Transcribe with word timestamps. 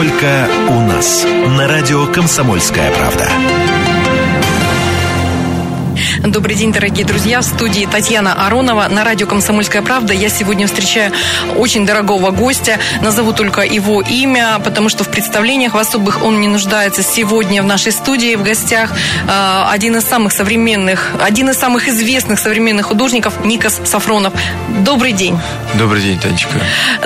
Только 0.00 0.48
у 0.70 0.80
нас. 0.80 1.26
На 1.26 1.68
радио 1.68 2.06
«Комсомольская 2.06 2.90
правда». 2.90 3.89
Добрый 6.26 6.54
день, 6.54 6.70
дорогие 6.70 7.06
друзья. 7.06 7.40
В 7.40 7.44
студии 7.44 7.88
Татьяна 7.90 8.46
Аронова 8.46 8.88
на 8.88 9.04
радио 9.04 9.26
«Комсомольская 9.26 9.80
правда». 9.80 10.12
Я 10.12 10.28
сегодня 10.28 10.66
встречаю 10.66 11.12
очень 11.56 11.86
дорогого 11.86 12.30
гостя. 12.30 12.78
Назову 13.00 13.32
только 13.32 13.62
его 13.62 14.02
имя, 14.02 14.60
потому 14.62 14.90
что 14.90 15.02
в 15.02 15.08
представлениях 15.08 15.72
в 15.72 15.78
особых 15.78 16.22
он 16.22 16.38
не 16.42 16.46
нуждается. 16.46 17.02
Сегодня 17.02 17.62
в 17.62 17.66
нашей 17.66 17.90
студии 17.92 18.34
в 18.36 18.42
гостях 18.42 18.92
э, 18.92 19.64
один 19.70 19.96
из 19.96 20.04
самых 20.04 20.34
современных, 20.34 21.10
один 21.22 21.48
из 21.48 21.56
самых 21.56 21.88
известных 21.88 22.38
современных 22.38 22.86
художников 22.86 23.42
Никас 23.42 23.80
Сафронов. 23.84 24.34
Добрый 24.84 25.12
день. 25.12 25.38
Добрый 25.78 26.02
день, 26.02 26.18
Танечка. 26.20 26.52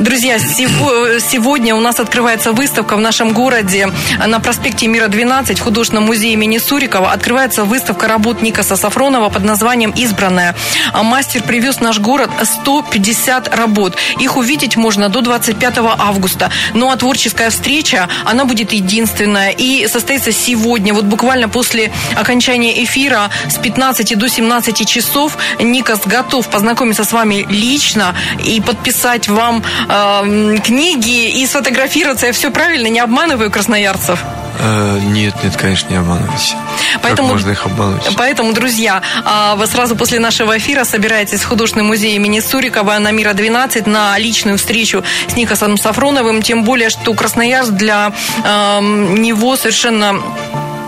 Друзья, 0.00 0.40
сегодня 0.40 1.76
у 1.76 1.80
нас 1.80 2.00
открывается 2.00 2.50
выставка 2.50 2.96
в 2.96 3.00
нашем 3.00 3.32
городе 3.32 3.90
на 4.26 4.40
проспекте 4.40 4.88
Мира 4.88 5.06
12 5.06 5.60
в 5.60 5.62
художественном 5.62 6.06
музее 6.06 6.32
имени 6.32 6.58
Сурикова. 6.58 7.12
Открывается 7.12 7.62
выставка 7.62 8.08
работ 8.08 8.42
Никаса 8.42 8.74
Сафронова 8.74 9.03
Сафронова 9.04 9.28
под 9.28 9.44
названием 9.44 9.92
«Избранная». 9.94 10.54
А 10.94 11.02
мастер 11.02 11.42
привез 11.42 11.76
в 11.76 11.80
наш 11.82 11.98
город 11.98 12.30
150 12.42 13.54
работ. 13.54 13.96
Их 14.18 14.38
увидеть 14.38 14.76
можно 14.76 15.10
до 15.10 15.20
25 15.20 15.78
августа. 15.98 16.50
Ну 16.72 16.90
а 16.90 16.96
творческая 16.96 17.50
встреча, 17.50 18.08
она 18.24 18.46
будет 18.46 18.72
единственная 18.72 19.50
и 19.50 19.86
состоится 19.88 20.32
сегодня, 20.32 20.94
вот 20.94 21.04
буквально 21.04 21.50
после 21.50 21.92
окончания 22.16 22.82
эфира 22.82 23.28
с 23.46 23.58
15 23.58 24.16
до 24.18 24.26
17 24.26 24.88
часов. 24.88 25.36
Никас 25.60 26.00
готов 26.06 26.48
познакомиться 26.48 27.04
с 27.04 27.12
вами 27.12 27.46
лично 27.50 28.14
и 28.42 28.62
подписать 28.62 29.28
вам 29.28 29.62
э, 29.86 30.56
книги 30.64 31.42
и 31.42 31.46
сфотографироваться. 31.46 32.26
Я 32.26 32.32
все 32.32 32.50
правильно, 32.50 32.86
не 32.86 33.00
обманываю 33.00 33.50
красноярцев? 33.50 34.18
Э, 34.58 34.98
нет, 34.98 35.34
нет, 35.42 35.56
конечно, 35.56 35.90
не 35.90 35.96
обманывайся. 35.96 36.56
Поэтому, 37.02 37.28
как 37.28 37.36
можно 37.36 37.50
их 37.50 37.66
обмануть? 37.66 38.02
Поэтому, 38.16 38.52
друзья, 38.52 38.93
а, 39.24 39.56
вы 39.56 39.66
сразу 39.66 39.96
после 39.96 40.18
нашего 40.18 40.56
эфира 40.58 40.84
собираетесь 40.84 41.40
в 41.40 41.48
художественный 41.48 41.84
музей 41.84 42.14
имени 42.16 42.40
Сурикова 42.40 42.98
на 42.98 43.10
Мира 43.10 43.32
12 43.32 43.86
на 43.86 44.18
личную 44.18 44.58
встречу 44.58 45.02
с 45.28 45.36
Никосом 45.36 45.76
Сафроновым. 45.76 46.42
Тем 46.42 46.64
более, 46.64 46.90
что 46.90 47.14
Красноярск 47.14 47.72
для 47.72 48.12
э, 48.44 48.80
него 48.80 49.56
совершенно 49.56 50.20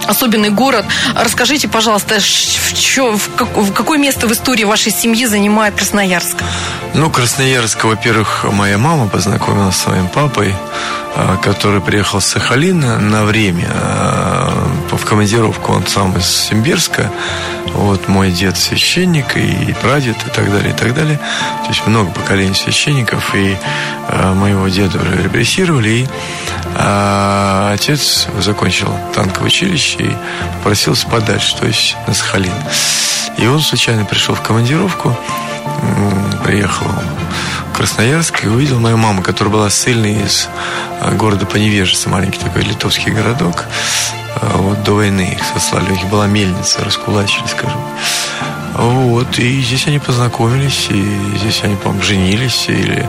особенный 0.06 0.50
город. 0.50 0.84
Расскажите, 1.14 1.68
пожалуйста, 1.68 2.18
в, 2.20 2.74
чё, 2.74 3.16
в, 3.16 3.34
как, 3.34 3.56
в 3.56 3.72
какое 3.72 3.98
место 3.98 4.26
в 4.26 4.32
истории 4.32 4.64
вашей 4.64 4.92
семьи 4.92 5.26
занимает 5.26 5.74
Красноярск? 5.74 6.36
Ну, 6.94 7.10
Красноярск, 7.10 7.84
во-первых, 7.84 8.44
моя 8.50 8.78
мама 8.78 9.08
познакомилась 9.08 9.76
с 9.76 9.82
своим 9.82 10.08
папой, 10.08 10.54
который 11.42 11.80
приехал 11.80 12.20
с 12.20 12.26
Сахалина 12.26 12.98
на 12.98 13.24
время 13.24 13.68
а, 13.72 14.68
в 14.90 15.04
командировку. 15.04 15.72
Он 15.72 15.86
сам 15.86 16.16
из 16.16 16.26
Симбирска. 16.26 17.10
Вот 17.72 18.08
мой 18.08 18.30
дед 18.30 18.56
священник 18.56 19.36
и 19.36 19.74
прадед 19.80 20.16
и 20.26 20.30
так 20.30 20.50
далее, 20.50 20.70
и 20.70 20.76
так 20.76 20.94
далее. 20.94 21.18
То 21.62 21.68
есть 21.68 21.86
много 21.86 22.10
поколений 22.10 22.54
священников. 22.54 23.34
И 23.34 23.56
а, 24.08 24.34
моего 24.34 24.68
деда 24.68 24.98
уже 24.98 25.22
репрессировали. 25.22 25.88
И 25.88 26.08
отец 26.76 28.28
закончил 28.40 28.92
танковое 29.14 29.46
училище 29.48 29.98
и 29.98 30.16
попросился 30.58 31.06
подальше, 31.06 31.56
то 31.56 31.66
есть 31.66 31.96
на 32.06 32.14
Сахалин. 32.14 32.52
И 33.38 33.46
он 33.46 33.60
случайно 33.60 34.04
пришел 34.04 34.34
в 34.34 34.42
командировку, 34.42 35.16
приехал 36.44 36.86
в 37.70 37.76
Красноярск 37.76 38.44
и 38.44 38.48
увидел 38.48 38.78
мою 38.78 38.96
маму, 38.96 39.22
которая 39.22 39.52
была 39.52 39.70
ссыльной 39.70 40.22
из 40.24 40.48
а, 41.00 41.10
города 41.12 41.46
Поневежица, 41.46 42.08
маленький 42.08 42.38
такой 42.38 42.62
литовский 42.62 43.12
городок. 43.12 43.64
А, 44.36 44.56
вот 44.58 44.82
до 44.84 44.92
войны 44.92 45.32
их 45.32 45.44
сослали, 45.44 45.90
у 45.90 45.94
них 45.94 46.06
была 46.06 46.26
мельница, 46.26 46.84
раскулачили, 46.84 47.46
скажем. 47.46 47.80
Вот, 48.78 49.38
и 49.38 49.62
здесь 49.62 49.86
они 49.86 49.98
познакомились, 49.98 50.88
и 50.90 51.38
здесь 51.38 51.60
они, 51.62 51.76
по-моему, 51.76 52.02
женились, 52.02 52.66
или, 52.68 53.08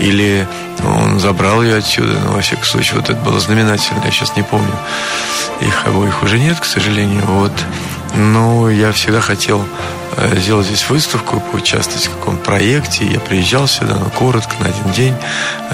или 0.00 0.46
он 0.84 1.20
забрал 1.20 1.62
ее 1.62 1.76
отсюда, 1.76 2.18
но, 2.24 2.32
во 2.32 2.40
всяком 2.40 2.64
случае, 2.64 2.96
вот 2.96 3.08
это 3.08 3.20
было 3.20 3.38
знаменательно, 3.38 4.02
я 4.04 4.10
сейчас 4.10 4.34
не 4.36 4.42
помню. 4.42 4.74
Их 5.60 5.86
обоих 5.86 6.22
уже 6.24 6.38
нет, 6.38 6.58
к 6.58 6.64
сожалению, 6.64 7.22
вот. 7.26 7.52
Но 8.16 8.68
я 8.70 8.92
всегда 8.92 9.20
хотел 9.20 9.64
э, 10.16 10.36
сделать 10.38 10.66
здесь 10.66 10.88
выставку, 10.88 11.40
поучаствовать 11.40 12.06
в 12.06 12.18
каком-то 12.18 12.44
проекте. 12.44 13.04
Я 13.06 13.20
приезжал 13.20 13.68
сюда, 13.68 13.94
но 13.96 14.10
коротко, 14.10 14.54
на 14.60 14.66
один 14.68 14.92
день. 14.92 15.14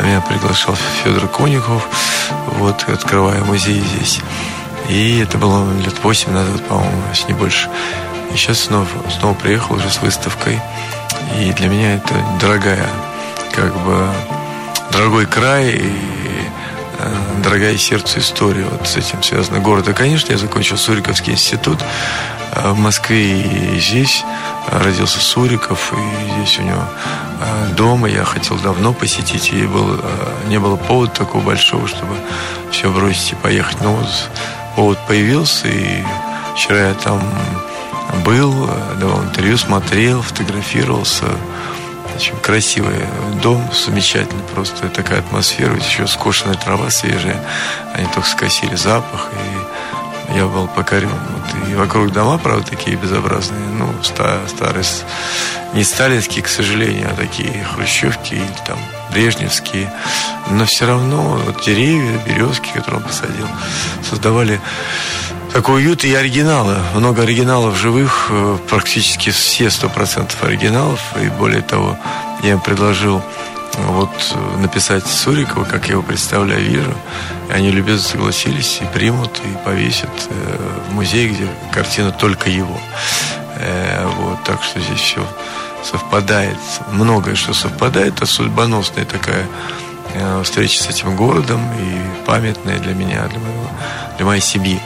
Меня 0.03 0.21
приглашал 0.21 0.77
Федор 1.03 1.29
Конюхов, 1.29 1.87
вот, 2.59 2.85
открывая 2.89 3.43
музей 3.45 3.83
здесь. 3.95 4.21
И 4.89 5.21
это 5.21 5.39
было 5.39 5.71
лет 5.81 5.95
восемь 6.03 6.33
назад, 6.33 6.67
по-моему, 6.67 7.03
если 7.11 7.29
не 7.29 7.35
больше. 7.35 7.69
И 8.33 8.37
сейчас 8.37 8.61
снова, 8.61 8.87
снова 9.19 9.35
приехал 9.35 9.77
уже 9.77 9.91
с 9.91 10.01
выставкой. 10.01 10.61
И 11.39 11.53
для 11.53 11.69
меня 11.69 11.95
это 11.97 12.15
дорогая, 12.41 12.89
как 13.53 13.75
бы, 13.85 14.09
дорогой 14.93 15.27
край 15.27 15.71
и 15.71 15.93
э, 16.99 17.15
дорогая 17.43 17.77
сердцу 17.77 18.19
история. 18.21 18.65
Вот 18.65 18.87
с 18.87 18.97
этим 18.97 19.23
связано 19.23 19.61
город. 19.61 19.89
И, 19.89 19.93
конечно, 19.93 20.33
я 20.33 20.39
закончил 20.39 20.77
Суриковский 20.77 21.33
институт 21.33 21.81
э, 22.53 22.71
в 22.71 22.79
Москве 22.79 23.43
и 23.43 23.79
здесь 23.81 24.25
родился 24.71 25.21
Суриков, 25.21 25.93
и 25.93 26.33
здесь 26.33 26.59
у 26.59 26.63
него 26.63 26.85
э, 27.41 27.75
дома 27.77 28.09
я 28.09 28.25
хотел 28.25 28.57
давно 28.59 28.93
посетить, 28.93 29.53
и 29.53 29.67
был, 29.67 30.01
не 30.47 30.59
было 30.59 30.77
повода 30.77 31.13
такого 31.13 31.43
большого, 31.43 31.89
чтобы 31.89 32.15
все 32.71 32.91
бросить 32.91 33.33
и 33.33 33.37
поехать. 33.37 33.81
Но 33.81 33.95
вот 33.95 34.07
повод 34.77 34.99
появился, 35.07 35.69
и 35.69 36.03
вчера 36.55 36.89
я 36.89 36.95
там 36.95 37.21
был, 38.25 38.69
давал 38.99 39.23
интервью, 39.25 39.57
смотрел, 39.59 40.23
фотографировался. 40.23 41.27
Очень 42.17 42.37
красивый 42.37 43.07
дом, 43.43 43.67
замечательный 43.73 44.43
просто. 44.55 44.89
Такая 44.89 45.21
атмосфера, 45.21 45.75
еще 45.77 46.07
скошенная 46.07 46.57
трава 46.57 46.91
свежая. 46.91 47.43
Они 47.95 48.07
только 48.07 48.29
скосили 48.29 48.75
запах, 48.75 49.31
и 49.33 50.37
я 50.37 50.47
был 50.47 50.69
покорен. 50.69 51.09
Вот. 51.09 51.69
И 51.71 51.75
вокруг 51.75 52.13
дома, 52.13 52.39
правда, 52.39 52.67
такие 52.69 52.97
безобразные. 52.97 53.61
Ну, 53.79 53.93
старые, 54.03 54.85
не 55.73 55.85
сталинские, 55.85 56.45
к 56.45 56.49
сожалению, 56.49 57.09
а 57.11 57.15
такие 57.15 57.65
хрущевки 57.65 58.35
или 58.35 58.57
там 58.67 58.79
брежневские. 59.13 59.93
Но 60.51 60.65
все 60.67 60.87
равно 60.87 61.41
вот, 61.45 61.65
деревья, 61.65 62.19
березки, 62.27 62.69
которые 62.75 63.01
он 63.01 63.03
посадил, 63.03 63.47
создавали 64.09 64.61
такой 65.53 65.83
уют 65.83 66.05
и 66.05 66.15
оригиналы. 66.15 66.77
Много 66.95 67.23
оригиналов 67.23 67.77
живых, 67.77 68.29
э, 68.31 68.59
практически 68.69 69.31
все 69.31 69.71
сто 69.71 69.89
процентов 69.89 70.43
оригиналов. 70.43 71.01
И 71.23 71.29
более 71.29 71.63
того, 71.63 71.99
я 72.43 72.53
им 72.53 72.61
предложил 72.61 73.19
э, 73.19 73.23
вот 73.87 74.11
написать 74.59 75.07
Сурикова, 75.07 75.65
как 75.65 75.87
я 75.87 75.93
его 75.93 76.03
представляю, 76.03 76.63
вижу. 76.63 76.95
И 77.49 77.53
они 77.53 77.71
любезно 77.71 78.07
согласились 78.07 78.81
и 78.81 78.85
примут, 78.87 79.41
и 79.45 79.65
повесят 79.65 80.11
э, 80.29 80.81
в 80.89 80.95
музей, 80.95 81.29
где 81.29 81.47
картина 81.73 82.13
только 82.13 82.49
его. 82.49 82.81
Вот, 84.17 84.43
так 84.45 84.63
что 84.63 84.81
здесь 84.81 85.01
все 85.01 85.23
совпадает. 85.85 86.57
Многое, 86.93 87.35
что 87.35 87.53
совпадает, 87.53 88.23
а 88.23 88.27
судьбоносная 88.27 89.05
такая 89.05 89.47
встреча 90.45 90.83
с 90.83 90.89
этим 90.89 91.15
городом 91.15 91.61
и 91.79 92.25
памятная 92.25 92.79
для 92.79 92.95
меня, 92.95 93.27
для, 93.29 93.39
моего, 93.39 93.71
для 94.17 94.25
моей 94.25 94.41
семьи. 94.41 94.81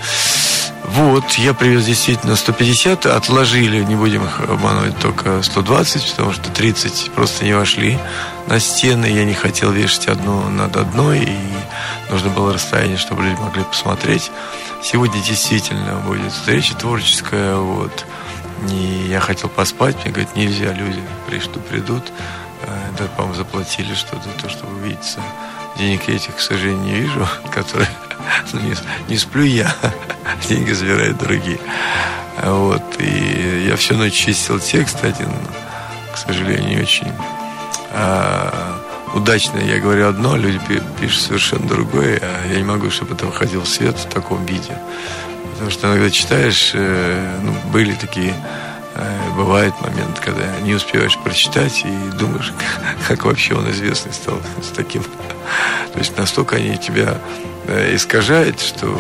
Вот, 0.87 1.33
я 1.33 1.55
привез 1.55 1.87
действительно 1.87 2.37
150, 2.37 3.07
отложили, 3.07 3.83
не 3.83 3.97
будем 3.97 4.25
их 4.25 4.41
обманывать, 4.41 4.99
только 4.99 5.43
120, 5.43 6.11
потому 6.11 6.33
что 6.33 6.51
30 6.51 7.11
просто 7.15 7.45
не 7.45 7.55
вошли 7.55 7.99
на 8.47 8.61
стены. 8.61 9.07
Я 9.07 9.25
не 9.25 9.33
хотел 9.33 9.73
вешать 9.73 10.09
одну 10.09 10.49
над 10.51 10.77
одной, 10.77 11.21
и 11.21 11.39
нужно 12.11 12.29
было 12.29 12.53
расстояние, 12.53 12.99
чтобы 12.99 13.23
люди 13.23 13.41
могли 13.41 13.65
посмотреть. 13.65 14.31
Сегодня 14.83 15.21
действительно 15.23 15.97
будет 16.07 16.33
встреча 16.33 16.75
творческая, 16.75 17.57
вот. 17.57 18.05
И 18.71 19.07
я 19.09 19.21
хотел 19.21 19.49
поспать, 19.49 19.97
мне 20.05 20.13
говорят, 20.13 20.37
нельзя, 20.37 20.73
люди 20.73 21.03
что 21.41 21.59
придут. 21.59 22.13
Э, 22.63 22.91
да, 22.97 23.07
по-моему, 23.07 23.35
заплатили 23.35 23.95
что-то, 23.95 24.29
то, 24.41 24.49
чтобы 24.49 24.77
увидеться. 24.77 25.21
Денег 25.77 26.09
этих, 26.09 26.37
к 26.37 26.41
сожалению, 26.41 26.85
не 26.85 26.95
вижу, 26.95 27.27
которые 27.53 27.89
ну, 28.53 28.61
не, 28.61 28.75
не 29.09 29.17
сплю 29.17 29.45
я, 29.45 29.75
деньги 30.49 30.73
забирают 30.73 31.19
другие. 31.19 31.59
Вот, 32.43 32.83
и 32.99 33.67
я 33.69 33.77
всю 33.77 33.95
ночь 33.95 34.13
чистил 34.13 34.59
текст 34.59 35.05
один, 35.05 35.31
к 36.13 36.19
сожалению, 36.19 36.69
не 36.69 36.83
очень 36.83 37.13
а, 37.93 38.77
удачно. 39.15 39.59
Я 39.59 39.79
говорю 39.79 40.09
одно, 40.09 40.37
люди 40.37 40.61
пишут 41.01 41.23
совершенно 41.23 41.67
другое, 41.69 42.21
а 42.21 42.53
я 42.53 42.57
не 42.57 42.65
могу, 42.65 42.91
чтобы 42.91 43.15
это 43.15 43.27
выходило 43.27 43.63
в 43.63 43.69
свет 43.69 43.97
в 43.97 44.09
таком 44.09 44.45
виде. 44.45 44.77
Потому 45.53 45.71
что 45.71 45.87
иногда 45.87 46.11
читаешь, 46.11 46.73
э, 46.75 47.39
ну, 47.43 47.55
были 47.71 47.93
такие 47.93 48.35
бывает 49.37 49.75
момент, 49.81 50.21
когда 50.21 50.61
не 50.61 50.75
успеваешь 50.75 51.19
прочитать 51.19 51.85
и 51.85 52.17
думаешь, 52.17 52.53
как, 53.09 53.25
вообще 53.25 53.55
он 53.55 53.71
известный 53.71 54.13
стал 54.13 54.39
с 54.63 54.69
таким. 54.69 55.03
То 55.03 55.99
есть 55.99 56.17
настолько 56.17 56.57
они 56.57 56.77
тебя 56.77 57.19
э, 57.67 57.95
искажает, 57.95 58.61
что 58.61 58.99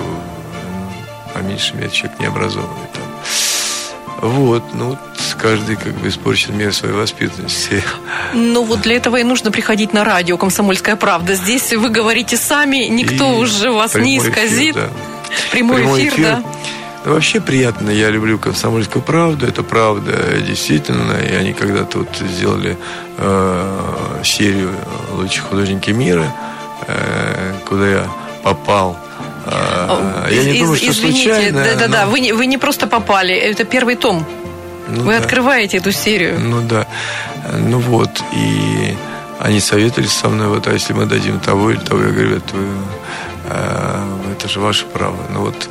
по 1.32 1.38
меньшей 1.38 1.76
мере 1.76 1.90
человек 1.90 2.18
не 2.20 2.26
образованный 2.26 2.88
там. 2.92 4.30
Вот, 4.30 4.62
ну, 4.72 4.96
каждый 5.38 5.76
как 5.76 5.92
бы 5.94 6.08
испорчен 6.08 6.56
мир 6.56 6.72
своей 6.72 6.94
воспитанности. 6.94 7.82
Ну, 8.36 8.64
вот 8.64 8.80
для 8.80 8.96
этого 8.96 9.16
и 9.18 9.22
нужно 9.22 9.52
приходить 9.52 9.92
на 9.92 10.02
радио 10.02 10.36
«Комсомольская 10.36 10.96
правда». 10.96 11.34
Здесь 11.34 11.72
вы 11.72 11.88
говорите 11.88 12.36
сами, 12.36 12.86
никто 12.86 13.32
и 13.32 13.36
уже 13.36 13.70
вас 13.70 13.94
не 13.94 14.18
исказит. 14.18 14.74
Эфир, 14.74 14.74
да. 14.74 14.90
Прямой, 15.52 15.76
прямой 15.76 16.00
эфир, 16.00 16.12
эфир, 16.14 16.24
да. 16.24 16.42
Ну, 17.04 17.12
вообще 17.12 17.40
приятно, 17.40 17.90
я 17.90 18.10
люблю 18.10 18.38
«Комсомольскую 18.38 19.02
правду», 19.02 19.46
это 19.46 19.62
правда, 19.62 20.12
действительно. 20.40 21.12
И 21.12 21.34
они 21.34 21.52
когда-то 21.52 21.98
вот 21.98 22.08
сделали 22.16 22.78
э, 23.18 24.22
серию 24.24 24.70
«Лучшие 25.12 25.42
художники 25.42 25.90
мира», 25.90 26.34
э, 26.86 27.54
куда 27.66 27.88
я 27.88 28.08
попал 28.42 28.98
а, 29.46 30.26
я 30.30 30.44
не 30.44 30.58
думаю, 30.60 30.76
что 30.76 30.90
Извините, 30.90 31.22
случайно. 31.22 31.64
Да-да-да, 31.64 32.04
но... 32.04 32.10
вы, 32.10 32.20
не, 32.20 32.32
вы 32.32 32.46
не 32.46 32.58
просто 32.58 32.86
попали, 32.86 33.34
это 33.34 33.64
первый 33.64 33.96
том. 33.96 34.24
Ну, 34.88 35.02
вы 35.02 35.12
да. 35.12 35.18
открываете 35.18 35.78
эту 35.78 35.92
серию. 35.92 36.38
Ну 36.40 36.62
да. 36.62 36.86
Ну 37.52 37.78
вот, 37.78 38.10
и 38.32 38.96
они 39.38 39.60
советовались 39.60 40.12
со 40.12 40.28
мной, 40.28 40.48
вот, 40.48 40.66
а 40.66 40.72
если 40.72 40.92
мы 40.92 41.06
дадим 41.06 41.40
того 41.40 41.70
или 41.70 41.78
того, 41.78 42.02
я 42.02 42.10
говорю, 42.10 42.36
это, 42.36 42.56
вы, 42.56 42.66
э, 43.50 44.04
это 44.32 44.48
же 44.48 44.60
ваше 44.60 44.86
право. 44.86 45.16
Ну 45.30 45.40
вот, 45.40 45.68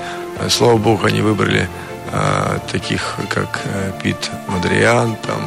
слава 0.50 0.78
богу, 0.78 1.06
они 1.06 1.22
выбрали 1.22 1.68
э, 2.12 2.60
таких, 2.72 3.18
как 3.30 3.62
э, 3.66 3.92
Пит 4.02 4.32
Мадриан, 4.48 5.16
там, 5.16 5.42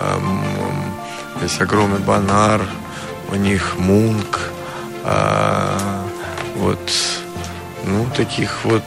э, 0.00 1.42
есть 1.42 1.60
огромный 1.60 2.00
Банар, 2.00 2.60
у 3.30 3.34
них 3.34 3.76
Мунк, 3.78 4.40
э, 5.04 5.78
вот 6.56 6.92
ну, 7.84 8.06
таких 8.16 8.64
вот 8.64 8.84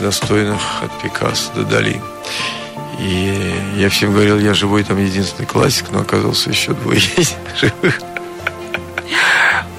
достойных 0.00 0.60
от 0.82 1.02
Пикассо 1.02 1.52
до 1.54 1.64
Дали. 1.64 2.00
И 2.98 3.54
я 3.76 3.88
всем 3.90 4.12
говорил, 4.12 4.38
я 4.38 4.54
живой 4.54 4.84
там 4.84 4.98
единственный 4.98 5.46
классик, 5.46 5.86
но 5.90 6.00
оказался 6.00 6.50
еще 6.50 6.72
двое 6.72 7.00
живых. 7.60 8.00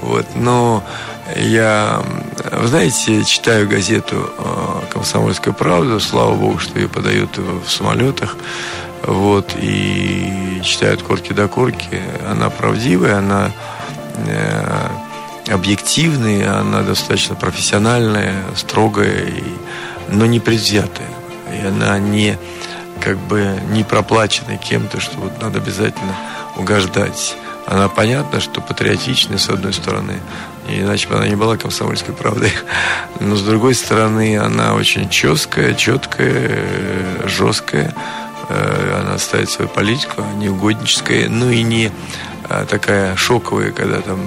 Вот, 0.08 0.26
но 0.36 0.86
я, 1.36 2.02
вы 2.54 2.68
знаете, 2.68 3.26
читаю 3.26 3.68
газету 3.68 4.30
э, 4.38 4.94
«Комсомольская 4.94 5.54
правда», 5.54 6.00
слава 6.00 6.34
богу, 6.34 6.60
что 6.60 6.80
ее 6.80 6.88
подают 6.88 7.38
в 7.38 7.70
самолетах, 7.70 8.38
вот, 9.04 9.54
и 9.58 10.62
читают 10.64 11.04
корки 11.04 11.34
до 11.34 11.50
корки. 11.50 12.02
Она 12.26 12.50
правдивая, 12.50 13.18
она 13.18 13.52
э, 14.28 14.88
объективная, 15.52 16.58
она 16.58 16.84
достаточно 16.84 17.36
профессиональная, 17.36 18.46
строгая, 18.56 19.26
и, 19.26 19.44
но 20.08 20.26
не 20.26 20.40
предвзятая. 20.40 21.10
И 21.54 21.68
она 21.68 22.00
не 22.00 22.38
как 23.02 23.18
бы 23.18 23.60
не 23.72 23.84
проплачена 23.84 24.56
кем-то, 24.56 25.02
что 25.02 25.18
вот 25.18 25.42
надо 25.42 25.60
обязательно 25.60 26.16
угождать. 26.56 27.36
Она 27.68 27.90
понятна, 27.90 28.40
что 28.40 28.62
патриотичная, 28.62 29.38
с 29.38 29.50
одной 29.50 29.74
стороны, 29.74 30.22
иначе 30.70 31.10
бы 31.10 31.16
она 31.16 31.28
не 31.28 31.36
была 31.36 31.58
комсомольской 31.58 32.16
правдой. 32.16 32.54
Но 33.20 33.36
с 33.36 33.42
другой 33.42 33.76
стороны, 33.76 34.40
она 34.40 34.74
очень 34.74 35.10
четкая, 35.10 35.74
четкая, 35.74 36.64
жесткая. 37.26 37.94
Э, 38.48 39.02
она 39.02 39.18
ставит 39.18 39.50
свою 39.50 39.68
политику, 39.70 40.24
не 40.38 40.48
угодническая, 40.48 41.28
ну 41.28 41.52
и 41.52 41.62
не 41.62 41.92
а, 42.48 42.66
такая 42.66 43.18
шоковая, 43.18 43.72
когда 43.72 44.00
там 44.00 44.22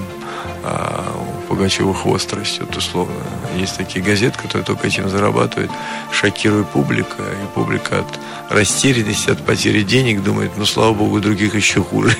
а 0.62 1.16
у 1.48 1.92
хвост 1.94 2.32
растет, 2.34 2.76
условно. 2.76 3.14
Есть 3.56 3.78
такие 3.78 4.04
газеты, 4.04 4.38
которые 4.38 4.64
только 4.64 4.86
этим 4.86 5.08
зарабатывают, 5.08 5.70
шокируя 6.12 6.64
публика, 6.64 7.22
и 7.22 7.54
публика 7.54 8.00
от 8.00 8.06
растерянности, 8.50 9.30
от 9.30 9.44
потери 9.44 9.82
денег 9.82 10.22
думает, 10.22 10.52
ну, 10.56 10.66
слава 10.66 10.92
богу, 10.92 11.20
других 11.20 11.54
еще 11.54 11.82
хуже. 11.82 12.14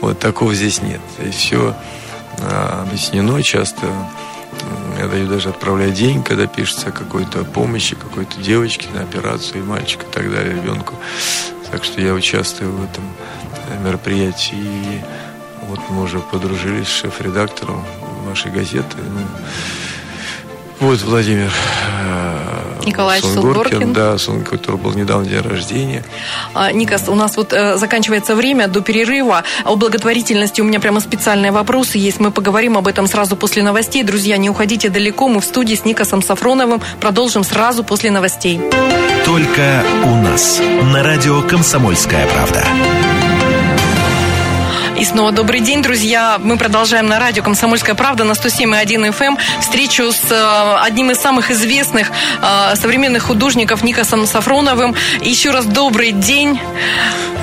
Вот 0.00 0.18
такого 0.18 0.54
здесь 0.54 0.82
нет. 0.82 1.00
Здесь 1.18 1.34
все 1.34 1.74
а, 2.40 2.84
объяснено 2.86 3.42
часто. 3.42 3.86
Я 4.98 5.06
даю 5.06 5.28
даже 5.28 5.50
отправлять 5.50 5.94
деньги, 5.94 6.24
когда 6.24 6.46
пишется 6.46 6.88
о 6.88 6.92
какой-то 6.92 7.44
помощи, 7.44 7.94
какой-то 7.94 8.40
девочке 8.40 8.88
на 8.92 9.02
операцию, 9.02 9.60
и 9.60 9.64
мальчика, 9.64 10.04
и 10.04 10.10
так 10.10 10.30
далее, 10.32 10.54
ребенку. 10.54 10.94
Так 11.70 11.84
что 11.84 12.00
я 12.00 12.14
участвую 12.14 12.72
в 12.72 12.84
этом 12.84 13.04
мероприятии. 13.84 14.56
И 14.56 15.00
вот 15.68 15.80
мы 15.90 16.02
уже 16.02 16.18
подружились 16.18 16.88
с 16.88 17.00
шеф-редактором 17.00 17.84
вашей 18.26 18.50
газеты. 18.50 18.96
Ну, 18.98 19.20
вот 20.80 21.00
Владимир 21.02 21.50
э, 22.00 22.84
Николаевич 22.84 23.30
Сунгоркин. 23.30 23.92
Да, 23.92 24.18
Сун, 24.18 24.44
который 24.44 24.76
был 24.76 24.92
недавно 24.94 25.26
день 25.26 25.40
рождения. 25.40 26.04
А, 26.54 26.72
Никас, 26.72 27.08
у 27.08 27.14
нас 27.14 27.36
вот 27.36 27.52
э, 27.52 27.76
заканчивается 27.76 28.34
время 28.34 28.68
до 28.68 28.80
перерыва. 28.80 29.44
О 29.64 29.76
благотворительности 29.76 30.60
у 30.60 30.64
меня 30.64 30.80
прямо 30.80 31.00
специальные 31.00 31.52
вопросы 31.52 31.98
есть. 31.98 32.20
Мы 32.20 32.30
поговорим 32.30 32.76
об 32.76 32.86
этом 32.86 33.06
сразу 33.06 33.36
после 33.36 33.62
новостей. 33.62 34.02
Друзья, 34.02 34.36
не 34.36 34.50
уходите 34.50 34.88
далеко. 34.88 35.28
Мы 35.28 35.40
в 35.40 35.44
студии 35.44 35.74
с 35.74 35.84
Никасом 35.84 36.22
Сафроновым. 36.22 36.80
Продолжим 37.00 37.44
сразу 37.44 37.84
после 37.84 38.10
новостей. 38.10 38.60
Только 39.24 39.84
у 40.04 40.14
нас. 40.16 40.60
На 40.92 41.02
радио 41.02 41.42
«Комсомольская 41.42 42.26
правда». 42.28 42.64
И 44.98 45.04
снова 45.04 45.30
добрый 45.30 45.60
день, 45.60 45.80
друзья. 45.80 46.40
Мы 46.42 46.56
продолжаем 46.56 47.06
на 47.06 47.20
радио 47.20 47.44
«Комсомольская 47.44 47.94
правда» 47.94 48.24
на 48.24 48.32
107,1 48.32 49.12
FM 49.12 49.26
эм. 49.26 49.38
встречу 49.60 50.10
с 50.10 50.28
э, 50.28 50.76
одним 50.82 51.12
из 51.12 51.18
самых 51.18 51.52
известных 51.52 52.10
э, 52.42 52.74
современных 52.74 53.22
художников 53.22 53.84
Никосом 53.84 54.26
Сафроновым. 54.26 54.96
Еще 55.20 55.52
раз 55.52 55.66
добрый 55.66 56.10
день. 56.10 56.60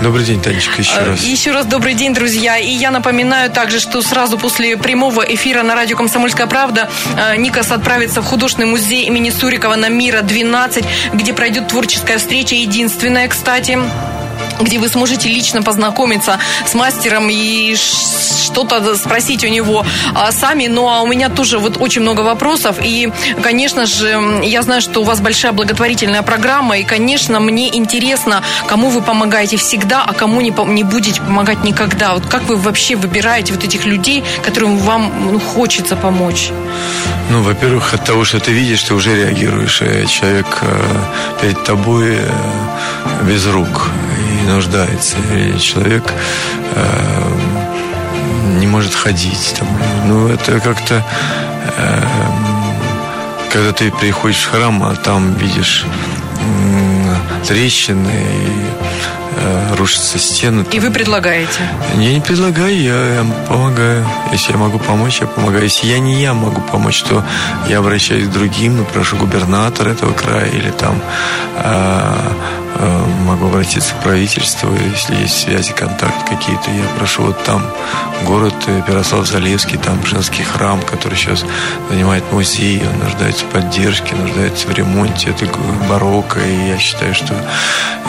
Добрый 0.03 0.25
день, 0.25 0.41
Танечка, 0.41 0.81
еще 0.81 0.95
э, 0.95 1.05
раз. 1.11 1.23
Еще 1.23 1.51
раз 1.51 1.65
добрый 1.65 1.93
день, 1.93 2.13
друзья. 2.13 2.57
И 2.57 2.71
я 2.71 2.91
напоминаю 2.91 3.49
также, 3.49 3.79
что 3.79 4.01
сразу 4.01 4.37
после 4.37 4.75
прямого 4.75 5.21
эфира 5.21 5.63
на 5.63 5.75
радио 5.75 5.95
«Комсомольская 5.95 6.47
правда» 6.47 6.89
Никос 7.37 7.71
отправится 7.71 8.21
в 8.21 8.25
художественный 8.25 8.67
музей 8.67 9.05
имени 9.05 9.29
Сурикова 9.29 9.77
на 9.77 9.87
Мира 9.87 10.23
12, 10.23 10.83
где 11.13 11.33
пройдет 11.33 11.69
творческая 11.69 12.17
встреча, 12.17 12.55
единственная, 12.55 13.29
кстати 13.29 13.79
где 14.59 14.79
вы 14.79 14.87
сможете 14.89 15.29
лично 15.29 15.61
познакомиться 15.61 16.39
с 16.65 16.73
мастером 16.73 17.29
и 17.29 17.75
что-то 17.75 18.95
спросить 18.95 19.43
у 19.43 19.47
него 19.47 19.85
а, 20.13 20.31
сами. 20.31 20.67
Ну, 20.67 20.87
а 20.87 21.01
у 21.01 21.07
меня 21.07 21.29
тоже 21.29 21.59
вот 21.59 21.77
очень 21.79 22.01
много 22.01 22.21
вопросов. 22.21 22.77
И, 22.81 23.11
конечно 23.41 23.85
же, 23.85 24.41
я 24.43 24.61
знаю, 24.61 24.81
что 24.81 25.01
у 25.01 25.03
вас 25.03 25.19
большая 25.19 25.51
благотворительная 25.51 26.21
программа. 26.21 26.77
И, 26.77 26.83
конечно, 26.83 27.39
мне 27.39 27.75
интересно, 27.75 28.43
кому 28.67 28.89
вы 28.89 29.01
помогаете 29.01 29.57
всегда, 29.57 30.03
а 30.03 30.13
кому 30.13 30.41
не, 30.41 30.53
не 30.73 30.83
будете 30.83 31.21
помогать 31.21 31.63
никогда. 31.63 32.13
Вот 32.13 32.25
как 32.27 32.43
вы 32.43 32.55
вообще 32.55 32.95
выбираете 32.95 33.53
вот 33.53 33.63
этих 33.63 33.85
людей, 33.85 34.23
которым 34.43 34.77
вам 34.77 35.11
ну, 35.31 35.39
хочется 35.39 35.95
помочь? 35.95 36.51
Ну, 37.29 37.41
во-первых, 37.41 37.93
от 37.93 38.05
того, 38.05 38.23
что 38.23 38.39
ты 38.39 38.51
видишь, 38.51 38.83
ты 38.83 38.93
уже 38.93 39.15
реагируешь. 39.15 39.81
Э, 39.81 40.05
человек 40.05 40.59
э, 40.61 41.41
перед 41.41 41.63
тобой 41.63 42.17
э, 42.19 43.25
без 43.27 43.47
рук 43.47 43.89
и 44.43 44.47
нуждается. 44.47 45.17
И 45.33 45.57
человек 45.59 46.13
не 48.55 48.67
может 48.67 48.93
ходить. 48.93 49.55
Там. 49.57 49.67
Ну, 50.05 50.27
это 50.27 50.59
как-то... 50.59 51.03
Э, 51.77 52.03
когда 53.51 53.71
ты 53.71 53.91
приходишь 53.91 54.43
в 54.43 54.51
храм, 54.51 54.83
а 54.83 54.95
там 54.95 55.33
видишь 55.35 55.85
э, 56.41 57.15
трещины 57.47 58.09
и 58.09 58.65
э, 59.37 59.75
рушатся 59.77 60.19
стены. 60.19 60.63
Там. 60.63 60.73
И 60.73 60.79
вы 60.79 60.91
предлагаете? 60.91 61.61
Я 61.95 62.13
не 62.13 62.21
предлагаю, 62.21 62.81
я 62.81 63.25
помогаю. 63.47 64.05
Если 64.31 64.51
я 64.51 64.57
могу 64.57 64.79
помочь, 64.79 65.21
я 65.21 65.27
помогаю. 65.27 65.63
Если 65.63 65.87
я 65.87 65.99
не 65.99 66.21
я 66.21 66.33
могу 66.33 66.61
помочь, 66.61 67.01
то 67.03 67.23
я 67.69 67.79
обращаюсь 67.79 68.27
к 68.27 68.31
другим 68.31 68.81
и 68.81 68.85
прошу 68.85 69.15
губернатора 69.15 69.89
этого 69.89 70.11
края 70.11 70.47
или 70.47 70.71
там 70.71 71.01
э, 71.57 72.15
Э, 72.25 72.64
могу 73.25 73.47
обратиться 73.47 73.93
в 73.93 74.03
правительство, 74.03 74.71
если 74.73 75.15
есть 75.15 75.41
связи, 75.41 75.71
контакты 75.73 76.35
какие-то. 76.35 76.71
Я 76.71 76.85
прошу 76.97 77.23
вот 77.23 77.43
там 77.43 77.63
город 78.25 78.55
Ярослав-Залевский, 78.87 79.77
там 79.77 80.05
женский 80.05 80.43
храм, 80.43 80.81
который 80.81 81.15
сейчас 81.15 81.45
занимает 81.89 82.23
музей, 82.31 82.81
он 82.85 82.99
нуждается 82.99 83.45
в 83.45 83.49
поддержке, 83.49 84.15
нуждается 84.15 84.67
в 84.67 84.71
ремонте, 84.71 85.29
это 85.29 85.47
барокко, 85.89 86.39
и 86.39 86.69
я 86.69 86.77
считаю, 86.77 87.13
что 87.13 87.33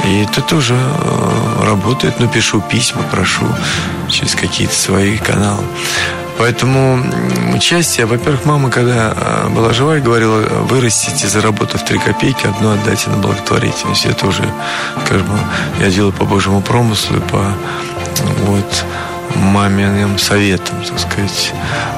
и 0.04 0.22
это 0.22 0.40
тоже 0.42 0.74
э, 0.74 1.64
работает, 1.64 2.20
но 2.20 2.28
пишу 2.28 2.60
письма, 2.60 3.02
прошу 3.10 3.46
через 4.08 4.34
какие-то 4.34 4.74
свои 4.74 5.16
каналы. 5.16 5.64
Поэтому 6.38 7.02
участие, 7.54 8.06
во-первых, 8.06 8.44
мама, 8.44 8.70
когда 8.70 9.12
а, 9.16 9.48
была 9.48 9.72
жива, 9.72 9.98
говорила, 9.98 10.40
вырастите, 10.68 11.28
заработав 11.28 11.84
3 11.84 11.98
копейки, 11.98 12.46
одну 12.46 12.72
отдайте 12.72 13.10
на 13.10 13.16
благотворительность. 13.16 14.04
Это 14.04 14.26
уже, 14.26 14.44
как 15.08 15.22
бы, 15.22 15.38
я 15.80 15.90
делаю 15.90 16.12
по 16.12 16.24
Божьему 16.24 16.60
промыслу, 16.60 17.20
по 17.20 17.42
вот, 18.44 18.84
маминым 19.34 20.18
советам, 20.18 20.76
так 20.86 20.98
сказать. 20.98 21.52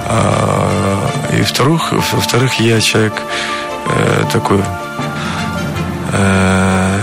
А, 0.06 1.10
и 1.32 1.40
во-вторых, 1.40 1.92
во-вторых, 2.12 2.60
я 2.60 2.80
человек 2.80 3.14
э, 3.86 4.24
такой 4.32 4.60
э, 6.12 7.00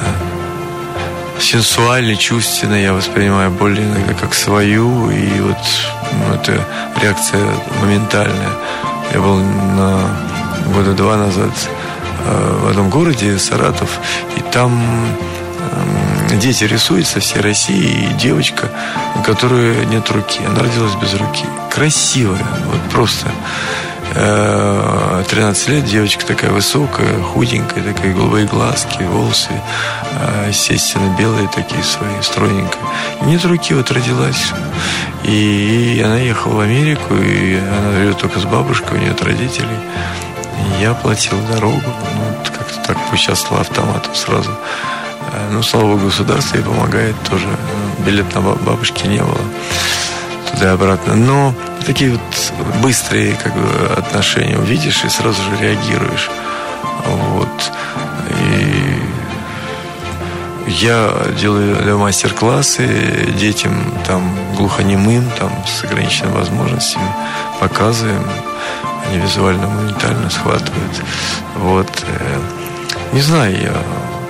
сенсуальный, 1.40 2.16
чувственный, 2.16 2.84
я 2.84 2.94
воспринимаю 2.94 3.52
боль 3.52 3.80
иногда 3.80 4.14
как 4.14 4.34
свою, 4.34 5.10
и 5.12 5.42
вот 5.42 5.58
ну, 6.14 6.34
это 6.34 6.66
реакция 7.02 7.46
моментальная. 7.82 8.52
Я 9.14 9.20
был 9.22 9.38
на 9.38 10.00
года 10.74 10.94
два 10.94 11.18
назад 11.18 11.52
э, 12.26 12.60
в 12.64 12.68
одном 12.68 12.90
городе, 12.90 13.38
Саратов, 13.38 14.00
и 14.36 14.42
там 14.52 14.82
э, 16.32 16.38
дети 16.38 16.64
рисуют 16.64 17.08
со 17.08 17.20
всей 17.20 17.42
России, 17.42 18.10
и 18.10 18.14
девочка, 18.14 18.70
у 19.16 19.22
которой 19.22 19.86
нет 19.86 20.10
руки, 20.10 20.40
она 20.46 20.62
родилась 20.62 20.96
без 20.96 21.14
руки. 21.14 21.46
Красивая, 21.70 22.46
вот 22.66 22.82
просто. 22.92 23.28
13 24.14 24.18
э, 25.68 25.72
лет, 25.72 25.86
девочка 25.86 26.26
такая 26.26 26.52
высокая, 26.52 27.22
худенькая, 27.22 27.84
такая 27.84 28.14
голубые 28.14 28.46
глазки, 28.46 29.04
волосы, 29.04 29.50
э, 30.12 30.46
естественно, 30.50 31.14
белые 31.18 31.50
такие 31.50 31.84
свои, 31.84 32.22
стройненькие. 32.22 32.82
Нет 33.24 33.44
руки, 33.44 33.74
вот 33.74 33.92
родилась. 33.92 34.54
И 35.28 36.02
она 36.06 36.18
ехала 36.18 36.56
в 36.56 36.60
Америку, 36.60 37.16
и 37.16 37.58
она 37.58 37.92
живет 37.94 38.18
только 38.20 38.40
с 38.40 38.46
бабушкой, 38.46 38.98
у 38.98 39.02
нее 39.02 39.10
нет 39.10 39.24
родителей. 39.24 39.78
И 40.60 40.82
я 40.84 40.94
платил 40.94 41.38
дорогу, 41.52 41.82
ну, 41.84 42.52
как-то 42.58 42.80
так 42.88 42.98
поучаствовал 43.10 43.62
автоматом 43.62 44.14
сразу. 44.14 44.52
Э, 45.32 45.50
ну, 45.52 45.64
слава 45.64 45.94
богу, 45.94 46.06
государство 46.06 46.58
ей 46.58 46.64
помогает 46.64 47.16
тоже. 47.28 47.48
Билет 48.06 48.34
на 48.36 48.42
бабушке 48.42 49.08
не 49.08 49.20
было 49.20 49.42
туда 50.52 50.72
и 50.72 50.74
обратно. 50.74 51.16
Но 51.16 51.54
такие 51.86 52.12
вот 52.12 52.82
быстрые 52.82 53.36
как 53.36 53.54
бы, 53.56 53.94
отношения 53.98 54.58
увидишь 54.58 55.04
и 55.04 55.10
сразу 55.10 55.42
же 55.42 55.58
реагируешь. 55.60 56.30
Вот. 57.06 57.72
Я 60.68 61.14
делаю 61.40 61.98
мастер-классы 62.00 63.32
детям 63.38 63.74
там 64.08 64.36
глухонемым, 64.56 65.30
там 65.40 65.52
с 65.68 65.84
ограниченными 65.84 66.34
возможностями, 66.34 67.08
показываем. 67.60 68.26
Они 69.08 69.20
визуально, 69.20 69.68
моментально 69.68 70.30
схватывают. 70.30 71.04
Вот. 71.58 71.88
Э, 72.08 72.40
не 73.14 73.22
знаю, 73.22 73.62
я 73.62 73.74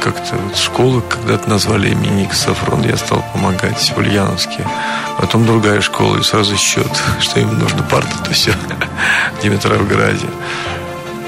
как-то 0.05 0.35
вот 0.35 0.55
школу 0.55 1.01
когда-то 1.01 1.49
назвали 1.49 1.89
имени 1.89 2.29
Сафрон, 2.31 2.83
я 2.83 2.95
стал 2.95 3.23
помогать 3.33 3.79
в 3.89 3.97
Ульяновске. 3.97 4.67
Потом 5.17 5.45
другая 5.45 5.81
школа, 5.81 6.17
и 6.17 6.23
сразу 6.23 6.55
счет, 6.57 6.91
что 7.19 7.39
им 7.39 7.57
нужно 7.57 7.81
парта, 7.81 8.23
то 8.23 8.31
все 8.31 8.51
в 9.39 9.41
Димитровграде. 9.41 10.27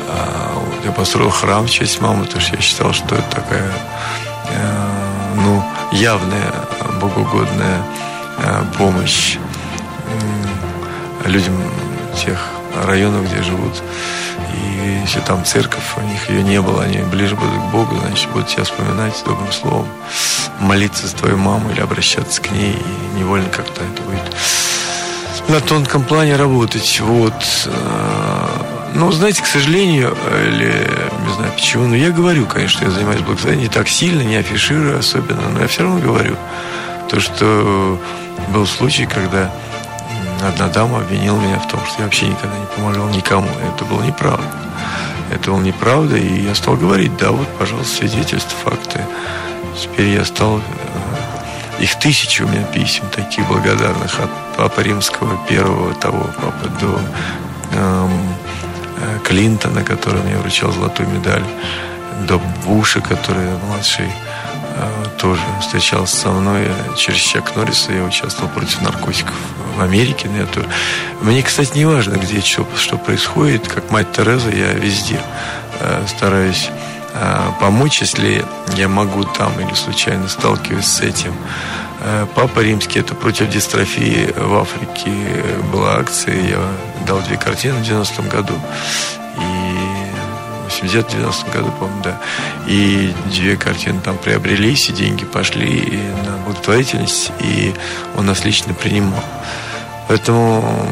А, 0.10 0.54
вот, 0.54 0.86
я 0.86 0.92
построил 0.92 1.32
храм 1.32 1.66
в 1.66 1.72
честь 1.72 2.02
мамы, 2.02 2.26
потому 2.26 2.42
что 2.42 2.56
я 2.56 2.62
считал, 2.62 2.94
что 2.94 3.16
это 3.16 3.30
такая 3.32 3.72
э, 4.50 4.87
явная, 6.00 6.54
богоугодная 7.02 7.82
э, 8.38 8.64
помощь 8.78 9.38
людям 11.26 11.56
тех 12.16 12.38
районов, 12.86 13.26
где 13.26 13.44
живут 13.44 13.74
и 14.54 15.00
если 15.02 15.20
там 15.20 15.44
церковь, 15.46 15.84
у 15.98 16.02
них 16.02 16.30
ее 16.30 16.44
не 16.44 16.62
было, 16.62 16.84
они 16.84 17.00
ближе 17.00 17.36
будут 17.36 17.56
к 17.56 17.72
Богу, 17.72 17.96
значит, 17.98 18.30
будут 18.32 18.48
тебя 18.48 18.64
вспоминать 18.64 19.22
добрым 19.26 19.52
словом, 19.52 19.88
молиться 20.60 21.08
за 21.08 21.16
твою 21.16 21.38
маму 21.38 21.70
или 21.72 21.82
обращаться 21.82 22.42
к 22.42 22.52
ней, 22.52 22.74
и 22.74 23.20
невольно 23.20 23.50
как-то 23.50 23.82
это 23.84 24.02
будет 24.04 24.24
на 25.48 25.62
тонком 25.62 26.04
плане 26.04 26.36
работать. 26.36 27.00
Вот. 27.00 27.34
Ну, 28.94 29.12
знаете, 29.12 29.44
к 29.44 29.46
сожалению, 29.46 30.16
или 30.44 30.88
не 31.26 31.34
знаю 31.34 31.52
почему, 31.54 31.88
но 31.88 31.96
я 31.96 32.12
говорю, 32.12 32.46
конечно, 32.46 32.86
я 32.86 32.92
занимаюсь 32.92 33.22
благословением 33.22 33.68
не 33.68 33.74
так 33.74 33.88
сильно, 33.88 34.22
не 34.22 34.38
афиширую 34.38 34.98
особенно, 34.98 35.50
но 35.50 35.62
я 35.62 35.68
все 35.68 35.84
равно 35.84 36.00
говорю. 36.00 36.36
То, 37.10 37.20
что 37.20 38.00
был 38.50 38.66
случай, 38.66 39.06
когда 39.06 39.52
одна 40.42 40.68
дама 40.68 41.00
обвинила 41.00 41.40
меня 41.40 41.60
в 41.60 41.68
том, 41.68 41.80
что 41.86 42.00
я 42.00 42.06
вообще 42.06 42.28
никогда 42.28 42.58
не 42.58 42.66
помогал 42.76 43.10
никому. 43.10 43.50
Это 43.74 43.86
было 43.86 44.02
неправда. 44.04 44.48
Это 45.32 45.52
было 45.52 45.62
неправда, 45.62 46.16
и 46.16 46.42
я 46.42 46.56
стал 46.56 46.76
говорить, 46.76 47.16
да, 47.18 47.32
вот, 47.32 47.48
пожалуйста, 47.60 47.98
свидетельства, 47.98 48.58
факты. 48.64 49.02
Теперь 49.80 50.10
я 50.10 50.26
стал... 50.26 50.60
Э, 50.60 51.82
их 51.84 52.00
тысячи 52.00 52.42
у 52.42 52.48
меня 52.48 52.64
писем 52.64 53.04
таких 53.16 53.48
благодарных 53.48 54.20
от 54.20 54.30
Папы 54.56 54.82
Римского 54.82 55.38
первого 55.48 55.94
того 55.94 56.28
папы 56.42 56.70
до 56.82 57.00
эм, 57.78 58.10
э, 58.10 58.67
Клинтона, 59.24 59.84
который 59.84 60.22
мне 60.22 60.38
вручал 60.38 60.72
золотую 60.72 61.10
медаль, 61.10 61.44
до 62.28 62.40
Буша, 62.66 63.02
который 63.02 63.48
младший 63.68 64.08
э, 64.08 65.06
тоже 65.18 65.42
встречался 65.62 66.16
со 66.16 66.30
мной 66.30 66.68
через 66.96 67.20
Чак 67.20 67.56
Норриса. 67.56 67.92
Я 67.92 68.04
участвовал 68.04 68.50
против 68.50 68.82
наркотиков 68.82 69.36
в 69.78 69.82
Америке. 69.82 70.28
На 70.30 70.38
эту. 70.38 70.64
Мне, 71.22 71.44
кстати, 71.44 71.78
не 71.78 71.86
важно, 71.86 72.16
где 72.16 72.42
что, 72.42 72.68
что 72.76 72.98
происходит. 72.98 73.68
Как 73.68 73.92
мать 73.92 74.12
Тереза, 74.12 74.50
я 74.50 74.74
везде 74.74 75.20
э, 75.80 76.06
стараюсь 76.08 76.70
э, 77.14 77.52
помочь, 77.60 78.02
если 78.02 78.46
я 78.76 78.88
могу 78.88 79.24
там 79.24 79.52
или 79.60 79.74
случайно 79.74 80.28
сталкиваюсь 80.28 80.86
с 80.86 81.02
этим. 81.02 81.34
Э, 82.02 82.26
Папа 82.36 82.60
Римский, 82.60 83.00
это 83.00 83.16
против 83.16 83.50
дистрофии 83.50 84.32
в 84.36 84.56
Африке 84.56 85.12
была 85.72 85.98
акция. 85.98 86.36
Я 86.36 86.60
дал 87.08 87.22
две 87.22 87.38
картины 87.38 87.76
в 87.76 87.82
90-м 87.82 88.30
году. 88.30 88.54
И 89.38 89.88
80-90 90.86 91.54
году, 91.54 91.72
по-моему, 91.80 92.02
да. 92.04 92.20
И 92.68 93.14
две 93.32 93.56
картины 93.58 94.00
там 94.02 94.18
приобрелись, 94.18 94.90
и 94.90 94.94
деньги 94.94 95.26
пошли 95.26 95.78
и 95.78 95.98
на 95.98 96.38
благотворительность, 96.46 97.32
и 97.40 97.74
он 98.16 98.26
нас 98.26 98.46
лично 98.46 98.74
принимал. 98.74 99.24
Поэтому, 100.08 100.88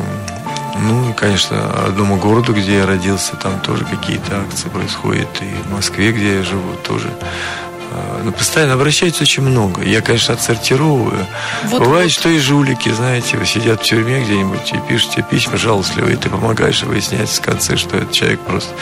ну, 0.79 1.13
конечно, 1.13 1.85
одному 1.85 2.17
городу, 2.17 2.53
где 2.53 2.77
я 2.77 2.85
родился, 2.85 3.35
там 3.35 3.59
тоже 3.59 3.85
какие-то 3.85 4.41
акции 4.41 4.69
происходят. 4.69 5.29
И 5.41 5.67
в 5.67 5.71
Москве, 5.71 6.11
где 6.11 6.37
я 6.37 6.43
живу, 6.43 6.73
тоже 6.87 7.09
ну, 8.23 8.31
постоянно 8.31 8.73
обращается 8.73 9.23
очень 9.23 9.43
много. 9.43 9.83
Я, 9.83 10.01
конечно, 10.01 10.33
отсортировываю. 10.33 11.25
Вот, 11.65 11.83
Бывает, 11.83 12.05
вот. 12.05 12.11
что 12.11 12.29
и 12.29 12.39
жулики, 12.39 12.89
знаете, 12.89 13.37
сидят 13.45 13.81
в 13.81 13.83
тюрьме 13.83 14.23
где-нибудь 14.23 14.73
и 14.73 14.89
пишете 14.89 15.25
письма 15.29 15.57
жалостливые, 15.57 16.15
и 16.15 16.17
ты 16.17 16.29
помогаешь 16.29 16.83
выяснять 16.83 17.29
в 17.29 17.41
конце, 17.41 17.77
что 17.77 17.97
этот 17.97 18.11
человек 18.11 18.39
просто 18.41 18.73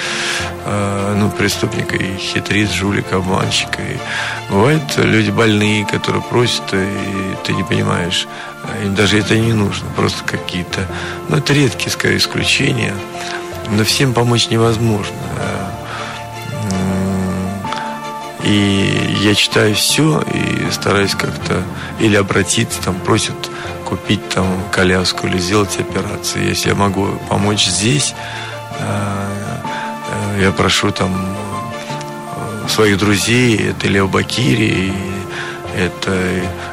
э, 0.65 1.15
ну, 1.17 1.29
преступник 1.29 1.93
и 1.93 2.17
хитрит, 2.17 2.71
жулик, 2.71 3.11
обманщик. 3.11 3.69
И 3.79 3.97
бывают 4.49 4.83
люди 4.97 5.31
больные, 5.31 5.85
которые 5.85 6.21
просят, 6.21 6.73
и 6.73 7.35
ты 7.43 7.53
не 7.53 7.63
понимаешь, 7.63 8.27
им 8.83 8.95
даже 8.95 9.19
это 9.19 9.37
не 9.37 9.53
нужно, 9.53 9.87
просто 9.95 10.23
какие-то... 10.23 10.87
Ну, 11.27 11.37
это 11.37 11.53
редкие, 11.53 11.91
скорее, 11.91 12.17
исключения. 12.17 12.93
Но 13.69 13.83
всем 13.83 14.13
помочь 14.13 14.49
невозможно. 14.49 15.15
И 18.43 19.17
я 19.21 19.35
читаю 19.35 19.73
все 19.73 20.21
и 20.33 20.69
стараюсь 20.71 21.15
как-то 21.15 21.63
или 21.99 22.15
обратиться, 22.17 22.81
там 22.81 22.95
просят 22.95 23.35
купить 23.85 24.27
там 24.29 24.45
коляску 24.71 25.27
или 25.27 25.37
сделать 25.37 25.79
операцию. 25.79 26.47
Если 26.47 26.69
я 26.69 26.75
могу 26.75 27.07
помочь 27.29 27.65
здесь, 27.65 28.13
э, 28.79 29.27
э, 30.35 30.41
я 30.41 30.51
прошу 30.51 30.91
там 30.91 31.13
э, 31.13 32.67
своих 32.69 32.97
друзей, 32.97 33.69
это 33.69 33.87
Лео 33.87 34.07
Бакири, 34.07 34.91
это 35.77 36.11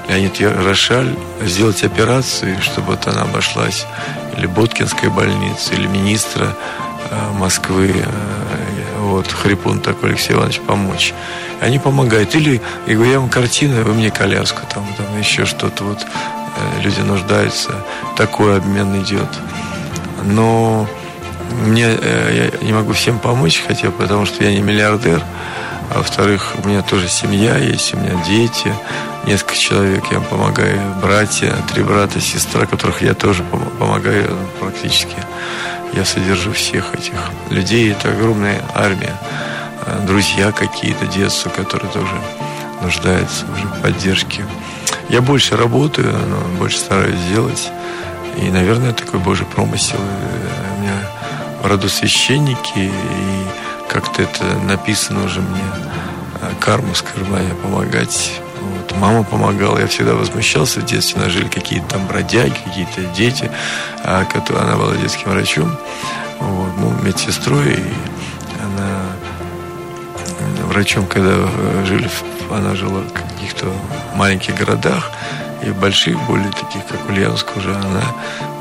Леонид 0.08 0.40
Рошаль, 0.40 1.14
сделать 1.42 1.84
операцию, 1.84 2.60
чтобы 2.60 2.92
вот 2.92 3.06
она 3.06 3.22
обошлась 3.22 3.86
или 4.36 4.46
Боткинской 4.46 5.08
больницы, 5.08 5.74
или 5.74 5.86
министра 5.86 6.56
Москвы, 7.34 7.94
вот, 8.98 9.26
Хрипун 9.26 9.80
такой 9.80 10.10
Алексей 10.10 10.34
Иванович, 10.34 10.60
помочь. 10.60 11.14
Они 11.60 11.78
помогают. 11.78 12.34
Или, 12.34 12.60
я 12.86 12.94
говорю, 12.94 13.12
я 13.12 13.20
вам 13.20 13.28
картину, 13.28 13.82
вы 13.84 13.94
мне 13.94 14.10
коляску, 14.10 14.60
там, 14.72 14.86
там 14.96 15.18
еще 15.18 15.44
что-то. 15.44 15.84
Вот 15.84 16.00
э, 16.02 16.82
люди 16.82 17.00
нуждаются. 17.00 17.72
Такой 18.16 18.56
обмен 18.56 19.02
идет. 19.02 19.28
Но 20.24 20.88
мне, 21.66 21.86
э, 21.86 22.50
я 22.60 22.66
не 22.66 22.72
могу 22.72 22.92
всем 22.92 23.18
помочь, 23.18 23.62
хотя 23.66 23.90
потому 23.90 24.26
что 24.26 24.44
я 24.44 24.52
не 24.52 24.60
миллиардер. 24.60 25.22
А 25.92 25.98
во-вторых, 25.98 26.54
у 26.62 26.68
меня 26.68 26.82
тоже 26.82 27.08
семья 27.08 27.56
есть, 27.56 27.94
у 27.94 27.96
меня 27.96 28.14
дети, 28.24 28.72
несколько 29.26 29.56
человек, 29.56 30.04
я 30.12 30.20
помогаю, 30.20 30.78
братья, 31.02 31.52
три 31.72 31.82
брата, 31.82 32.20
сестра, 32.20 32.64
которых 32.64 33.02
я 33.02 33.12
тоже 33.14 33.42
помогаю 33.78 34.36
практически. 34.60 35.16
Я 35.92 36.04
содержу 36.04 36.52
всех 36.52 36.94
этих 36.94 37.14
людей, 37.50 37.90
это 37.90 38.10
огромная 38.10 38.62
армия. 38.72 39.16
Э, 39.86 40.04
друзья 40.06 40.52
какие-то 40.52 41.06
детства, 41.06 41.48
которые 41.50 41.90
тоже 41.92 42.14
нуждаются 42.82 43.46
в 43.46 43.82
поддержке. 43.82 44.44
Я 45.08 45.20
больше 45.20 45.56
работаю, 45.56 46.14
но 46.26 46.40
больше 46.58 46.78
стараюсь 46.78 47.18
сделать. 47.18 47.70
И, 48.36 48.50
наверное, 48.50 48.92
такой 48.92 49.20
Божий 49.20 49.46
промысел. 49.46 49.98
Э, 49.98 50.76
у 50.76 50.82
меня 50.82 50.96
в 51.62 51.66
роду 51.66 51.88
священники, 51.88 52.78
и 52.78 52.90
как-то 53.88 54.22
это 54.22 54.44
написано 54.64 55.24
уже 55.24 55.40
мне, 55.40 55.62
карму, 56.60 56.94
скажем, 56.94 57.26
помогать 57.62 58.40
вот, 58.60 58.96
мама 58.98 59.22
помогала, 59.24 59.78
я 59.78 59.86
всегда 59.86 60.14
возмущался 60.14 60.80
в 60.80 60.84
детстве. 60.84 61.20
У 61.20 61.24
нас 61.24 61.32
жили 61.32 61.48
какие-то 61.48 61.86
там 61.88 62.06
бродяги, 62.06 62.56
какие-то 62.64 63.02
дети. 63.16 63.50
А, 64.04 64.26
она 64.48 64.76
была 64.76 64.96
детским 64.96 65.30
врачом, 65.30 65.76
вот, 66.38 66.72
ну, 66.78 66.94
медсестрой. 67.02 67.74
И 67.74 67.94
врачом, 70.70 71.06
когда 71.06 71.32
э, 71.34 71.84
жили, 71.84 72.08
она 72.50 72.74
жила 72.74 73.00
в 73.00 73.12
каких-то 73.12 73.66
маленьких 74.14 74.54
городах 74.54 75.10
и 75.62 75.70
в 75.70 75.76
больших, 75.76 76.16
более 76.26 76.50
таких, 76.52 76.86
как 76.86 77.08
Ульяновск 77.08 77.56
уже, 77.56 77.74
она 77.74 78.02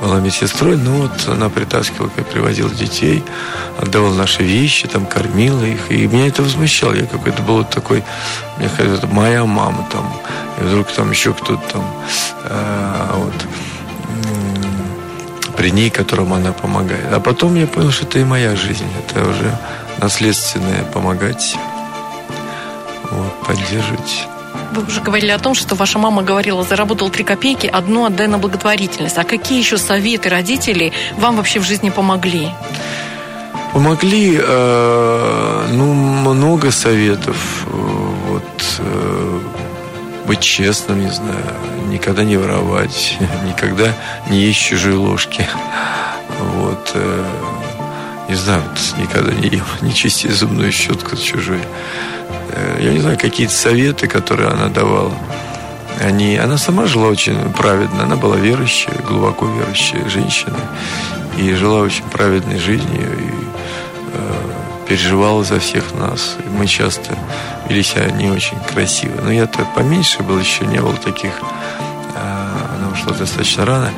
была 0.02 0.20
медсестрой, 0.20 0.76
ну 0.76 1.04
вот 1.04 1.28
она 1.28 1.50
притаскивала, 1.50 2.10
как 2.10 2.26
привозила 2.28 2.72
детей, 2.72 3.24
отдавала 3.80 4.14
наши 4.14 4.44
вещи, 4.44 4.88
там 4.88 5.06
кормила 5.06 5.64
их, 5.64 5.92
и 5.92 6.08
меня 6.08 6.28
это 6.28 6.42
возмущало, 6.42 6.94
я 6.94 7.06
какой-то 7.06 7.42
был 7.44 7.58
вот 7.58 7.70
такой, 7.70 8.04
мне 8.58 8.70
кажется, 8.76 9.08
моя 9.08 9.46
мама 9.46 9.88
там, 9.92 10.12
и 10.60 10.64
вдруг 10.64 10.92
там 10.92 11.12
еще 11.12 11.34
кто-то 11.34 11.62
там, 11.72 11.86
а, 12.46 13.16
вот, 13.18 13.34
при 15.56 15.72
ней, 15.72 15.90
которому 15.90 16.36
она 16.36 16.54
помогает. 16.54 17.14
А 17.14 17.20
потом 17.20 17.56
я 17.56 17.68
понял, 17.68 17.92
что 17.92 18.06
это 18.06 18.20
и 18.20 18.24
моя 18.24 18.56
жизнь, 18.56 18.88
это 18.98 19.28
уже 19.28 19.58
наследственное 20.02 20.84
помогать, 20.86 21.58
вот, 23.12 23.48
поддерживать 23.48 24.28
вы 24.72 24.84
уже 24.84 25.02
говорили 25.02 25.32
о 25.32 25.40
том, 25.40 25.56
что 25.56 25.76
ваша 25.76 26.00
мама 26.00 26.22
говорила, 26.22 26.64
заработал 26.64 27.10
три 27.10 27.24
копейки, 27.24 27.68
одну 27.68 28.06
отдай 28.06 28.28
на 28.28 28.38
благотворительность. 28.38 29.18
А 29.18 29.24
какие 29.24 29.60
еще 29.60 29.78
советы 29.78 30.30
родителей 30.30 30.94
вам 31.18 31.38
вообще 31.38 31.60
в 31.60 31.64
жизни 31.64 31.90
помогли? 31.90 32.50
Помогли, 33.74 34.40
э, 34.42 35.68
ну, 35.72 35.94
много 35.94 36.72
советов. 36.72 37.66
Вот, 37.68 38.80
э, 38.80 39.40
быть 40.26 40.40
честным, 40.40 41.02
не 41.02 41.12
знаю, 41.12 41.44
никогда 41.90 42.24
не 42.24 42.38
воровать, 42.38 43.18
никогда 43.48 43.94
не 44.30 44.40
есть 44.40 44.60
чужие 44.60 44.96
ложки. 44.96 45.48
Вот, 46.40 46.92
э, 46.96 47.26
не 48.30 48.36
знаю, 48.36 48.64
никогда 48.98 49.34
не 49.34 49.50
ем, 49.50 49.66
не 49.82 49.94
чисти 49.94 50.28
зубную 50.28 50.72
щетку 50.72 51.16
чужой. 51.16 51.62
Э, 52.50 52.80
я 52.82 52.92
не 52.92 53.00
знаю, 53.00 53.18
какие-то 53.18 53.54
советы, 53.54 54.08
которые 54.08 54.50
она 54.50 54.68
давала. 54.68 55.14
Они, 56.02 56.38
она 56.38 56.58
сама 56.58 56.86
жила 56.86 57.08
очень 57.08 57.38
праведно. 57.54 58.04
Она 58.04 58.16
была 58.16 58.38
верующая, 58.38 58.94
глубоко 59.08 59.48
верующая 59.48 60.08
женщина. 60.10 60.58
И 61.38 61.54
жила 61.54 61.82
очень 61.82 62.04
праведной 62.06 62.60
жизнью. 62.60 63.08
И 63.20 63.32
э, 64.14 64.88
переживала 64.88 65.44
за 65.44 65.60
всех 65.60 65.94
нас. 65.94 66.38
И 66.46 66.50
мы 66.50 66.68
часто 66.68 67.18
вели 67.68 67.84
себя 67.84 68.10
не 68.12 68.30
очень 68.30 68.58
красиво. 68.74 69.22
Но 69.22 69.32
я-то 69.32 69.66
поменьше 69.76 70.24
был, 70.24 70.40
еще 70.40 70.66
не 70.66 70.80
было 70.80 70.96
таких. 70.96 71.32
Э, 72.16 72.48
она 72.76 72.90
ушла 72.94 73.14
достаточно 73.14 73.66
рано. 73.66 73.94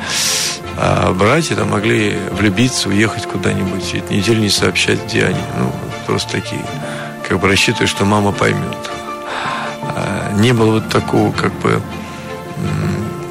А 0.76 1.12
братья 1.12 1.54
там 1.54 1.70
могли 1.70 2.16
влюбиться, 2.32 2.88
уехать 2.88 3.26
куда-нибудь, 3.26 3.94
и 3.94 4.14
неделю 4.14 4.40
не 4.40 4.48
сообщать, 4.48 5.04
где 5.04 5.26
они. 5.26 5.40
Ну, 5.58 5.70
просто 6.06 6.32
такие 6.32 6.62
как 7.32 7.40
бы 7.40 7.48
рассчитываю, 7.48 7.88
что 7.88 8.04
мама 8.04 8.30
поймет. 8.30 8.90
А, 9.84 10.34
не 10.34 10.52
было 10.52 10.72
вот 10.72 10.90
такого 10.90 11.32
как 11.32 11.50
бы 11.60 11.80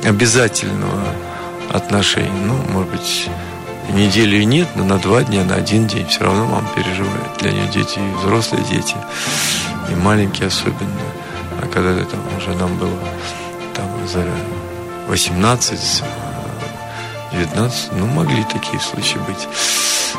обязательного 0.04 1.04
отношения. 1.70 2.32
Ну, 2.44 2.56
может 2.70 2.90
быть, 2.90 3.30
неделю 3.92 4.44
нет, 4.44 4.70
но 4.74 4.86
на 4.86 4.98
два 4.98 5.22
дня, 5.22 5.44
на 5.44 5.54
один 5.54 5.86
день 5.86 6.08
все 6.08 6.24
равно 6.24 6.48
мама 6.48 6.68
переживает. 6.76 7.38
Для 7.42 7.52
нее 7.52 7.68
дети 7.68 8.00
и 8.00 8.26
взрослые 8.26 8.64
дети, 8.64 8.96
и 9.92 9.94
маленькие 9.94 10.48
особенно. 10.48 10.90
А 11.62 11.68
когда 11.72 11.92
это 11.92 12.18
уже 12.40 12.56
нам 12.56 12.76
было 12.78 12.98
там 13.76 13.86
за 14.08 14.26
18, 15.10 16.04
19, 17.34 17.92
ну, 18.00 18.08
могли 18.08 18.44
такие 18.46 18.80
случаи 18.80 19.20
быть. 19.28 19.48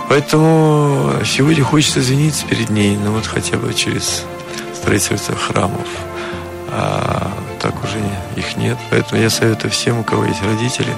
Поэтому 0.09 1.13
сегодня 1.25 1.65
хочется 1.65 2.01
извиниться 2.01 2.47
перед 2.47 2.71
ней, 2.71 2.97
ну 2.97 3.13
вот 3.13 3.27
хотя 3.27 3.57
бы 3.57 3.73
через 3.75 4.25
строительство 4.75 5.35
храмов. 5.35 5.87
А 6.69 7.33
так 7.61 7.75
уже 7.85 7.99
их 8.37 8.57
нет. 8.57 8.79
Поэтому 8.91 9.21
я 9.21 9.31
советую 9.31 9.71
всем, 9.71 10.01
у 10.01 10.05
кого 10.05 10.25
есть 10.25 10.43
родители, 10.43 10.93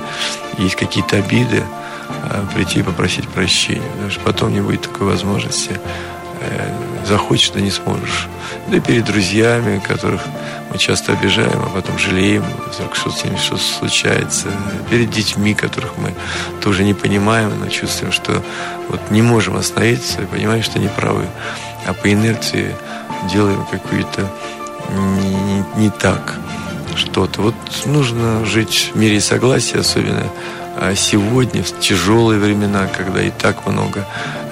есть 0.59 0.77
какие-то 0.77 1.17
обиды, 1.17 1.63
а, 2.09 2.47
прийти 2.55 2.81
и 2.81 2.83
попросить 2.83 3.29
прощения. 3.29 3.83
Потому 3.93 4.11
что 4.11 4.21
потом 4.21 4.53
не 4.53 4.61
будет 4.61 4.83
такой 4.83 5.09
возможности. 5.09 5.81
Э, 6.51 6.69
захочешь, 7.07 7.51
да 7.51 7.61
не 7.61 7.71
сможешь. 7.71 8.29
Да 8.69 8.77
и 8.77 8.81
перед 8.81 9.05
друзьями, 9.05 9.79
которых 9.79 10.23
мы 10.71 10.79
часто 10.79 11.13
обижаем, 11.13 11.61
а 11.63 11.71
потом 11.75 11.99
жалеем, 11.99 12.45
вдруг 12.73 12.97
что-то 12.97 13.17
с 13.17 13.25
ними 13.25 13.37
что 13.37 13.57
случается. 13.57 14.49
Перед 14.91 15.11
детьми, 15.11 15.55
которых 15.55 15.97
мы 15.99 16.15
тоже 16.63 16.85
не 16.85 16.95
понимаем, 16.95 17.53
но 17.59 17.69
чувствуем, 17.69 18.13
что 18.13 18.43
вот 18.89 19.01
не 19.11 19.23
можем 19.23 19.57
остановиться 19.57 20.23
и 20.23 20.27
понимаем, 20.27 20.63
что 20.63 20.79
не 20.79 20.89
правы. 20.89 21.27
А 21.87 21.93
по 21.93 22.11
инерции 22.11 22.75
делаем 23.31 23.65
какую-то 23.71 24.31
не, 24.91 25.35
не, 25.35 25.65
не 25.77 25.91
так 25.91 26.35
что-то. 26.97 27.43
Вот 27.43 27.55
нужно 27.87 28.45
жить 28.45 28.93
в 28.95 28.99
мире 28.99 29.21
согласия, 29.21 29.79
особенно 29.79 30.31
а 30.77 30.95
сегодня, 30.97 31.63
в 31.63 31.79
тяжелые 31.79 32.41
времена, 32.41 32.89
когда 32.89 33.23
и 33.23 33.31
так 33.31 33.67
много 33.67 34.05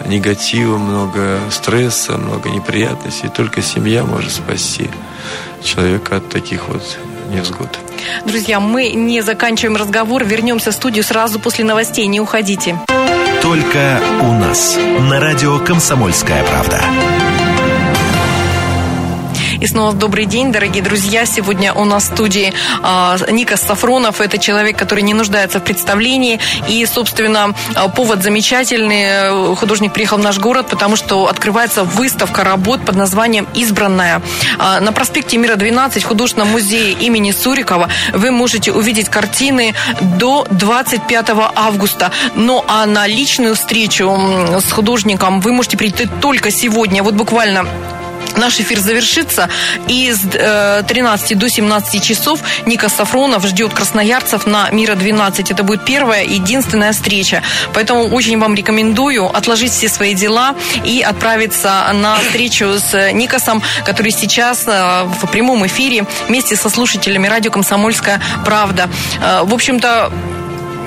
негатива, 0.07 0.79
много 0.79 1.39
стресса, 1.51 2.13
много 2.13 2.51
неприятностей, 2.51 3.29
только 3.29 3.63
семья 3.63 4.05
может 4.05 4.33
спасти 4.33 4.91
человека 5.63 6.17
от 6.17 6.29
таких 6.29 6.69
вот 6.69 6.83
невзгод. 7.31 7.79
Друзья, 8.25 8.61
мы 8.61 8.91
не 8.91 9.21
заканчиваем 9.23 9.77
разговор, 9.77 10.25
вернемся 10.25 10.71
в 10.71 10.75
студию 10.75 11.05
сразу 11.05 11.39
после 11.39 11.65
новостей, 11.65 12.07
не 12.07 12.21
уходите. 12.21 12.79
Только 13.41 14.01
у 14.21 14.33
нас 14.33 14.77
на 15.01 15.19
радио 15.19 15.59
«Комсомольская 15.59 16.45
правда». 16.45 16.81
И 19.63 19.67
снова 19.69 19.93
добрый 19.93 20.25
день, 20.25 20.51
дорогие 20.51 20.83
друзья. 20.83 21.25
Сегодня 21.25 21.73
у 21.73 21.85
нас 21.85 22.03
в 22.03 22.15
студии 22.15 22.53
э, 22.83 23.31
Никас 23.31 23.63
Сафронов. 23.63 24.21
Это 24.21 24.37
человек, 24.37 24.77
который 24.77 25.03
не 25.03 25.15
нуждается 25.15 25.61
в 25.61 25.63
представлении. 25.63 26.41
И, 26.69 26.85
собственно, 26.85 27.55
а, 27.77 27.87
повод 27.87 28.25
замечательный. 28.25 29.55
Художник 29.55 29.93
приехал 29.93 30.19
в 30.19 30.21
наш 30.21 30.41
город, 30.41 30.67
потому 30.69 30.97
что 30.97 31.29
открывается 31.29 31.85
выставка 31.85 32.43
работ 32.43 32.85
под 32.85 32.97
названием 32.97 33.47
«Избранная». 33.55 34.21
Э, 34.59 34.81
на 34.81 34.91
проспекте 34.91 35.37
Мира 35.37 35.55
12 35.55 36.03
в 36.03 36.09
художественном 36.09 36.49
музее 36.49 36.91
имени 36.95 37.31
Сурикова 37.31 37.89
вы 38.13 38.33
можете 38.33 38.73
увидеть 38.73 39.11
картины 39.11 39.75
до 40.19 40.45
25 40.51 41.29
августа. 41.55 42.11
Ну 42.35 42.65
а 42.67 42.85
на 42.87 43.07
личную 43.07 43.55
встречу 43.55 44.11
с 44.59 44.73
художником 44.73 45.41
вы 45.41 45.53
можете 45.53 45.77
прийти 45.77 46.09
только 46.21 46.51
сегодня. 46.51 47.05
Вот 47.05 47.15
буквально 47.15 47.65
Наш 48.37 48.61
эфир 48.61 48.79
завершится, 48.79 49.49
и 49.89 50.13
с 50.13 50.21
13 50.87 51.33
э, 51.33 51.35
до 51.35 51.49
17 51.49 52.03
часов 52.03 52.41
Ника 52.67 52.89
Сафронов 52.89 53.47
ждет 53.47 53.73
красноярцев 53.73 54.47
на 54.47 54.71
Мира-12. 54.71 55.53
Это 55.53 55.63
будет 55.63 55.85
первая 55.85 56.23
и 56.23 56.35
единственная 56.35 56.93
встреча. 56.93 57.43
Поэтому 57.75 58.09
очень 58.09 58.39
вам 58.39 58.55
рекомендую 58.55 59.27
отложить 59.27 59.73
все 59.73 59.89
свои 59.89 60.15
дела 60.15 60.55
и 60.85 61.03
отправиться 61.03 61.91
на 61.93 62.17
встречу 62.17 62.79
с 62.79 63.13
Никосом, 63.13 63.63
который 63.85 64.13
сейчас 64.13 64.65
э, 64.67 65.05
в 65.05 65.27
прямом 65.31 65.67
эфире 65.67 66.07
вместе 66.29 66.57
со 66.57 66.69
слушателями 66.69 67.27
радио 67.27 67.51
«Комсомольская 67.51 68.21
правда». 68.45 68.89
Э, 69.21 69.43
в 69.45 69.55
общем-то, 69.55 70.11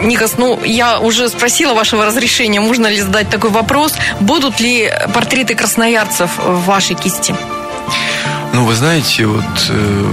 Никас, 0.02 0.38
ну, 0.38 0.64
я 0.64 1.00
уже 1.00 1.30
спросила 1.30 1.74
вашего 1.74 2.06
разрешения, 2.06 2.60
можно 2.60 2.88
ли 2.88 3.02
задать 3.02 3.30
такой 3.30 3.50
вопрос. 3.50 3.94
Будут 4.20 4.60
ли 4.60 4.92
портреты 5.14 5.56
красноярцев 5.56 6.38
в 6.38 6.66
вашей 6.66 6.96
кисти? 6.96 7.36
Ну, 8.54 8.66
вы 8.66 8.74
знаете, 8.74 9.26
вот 9.26 9.44
э, 9.70 10.06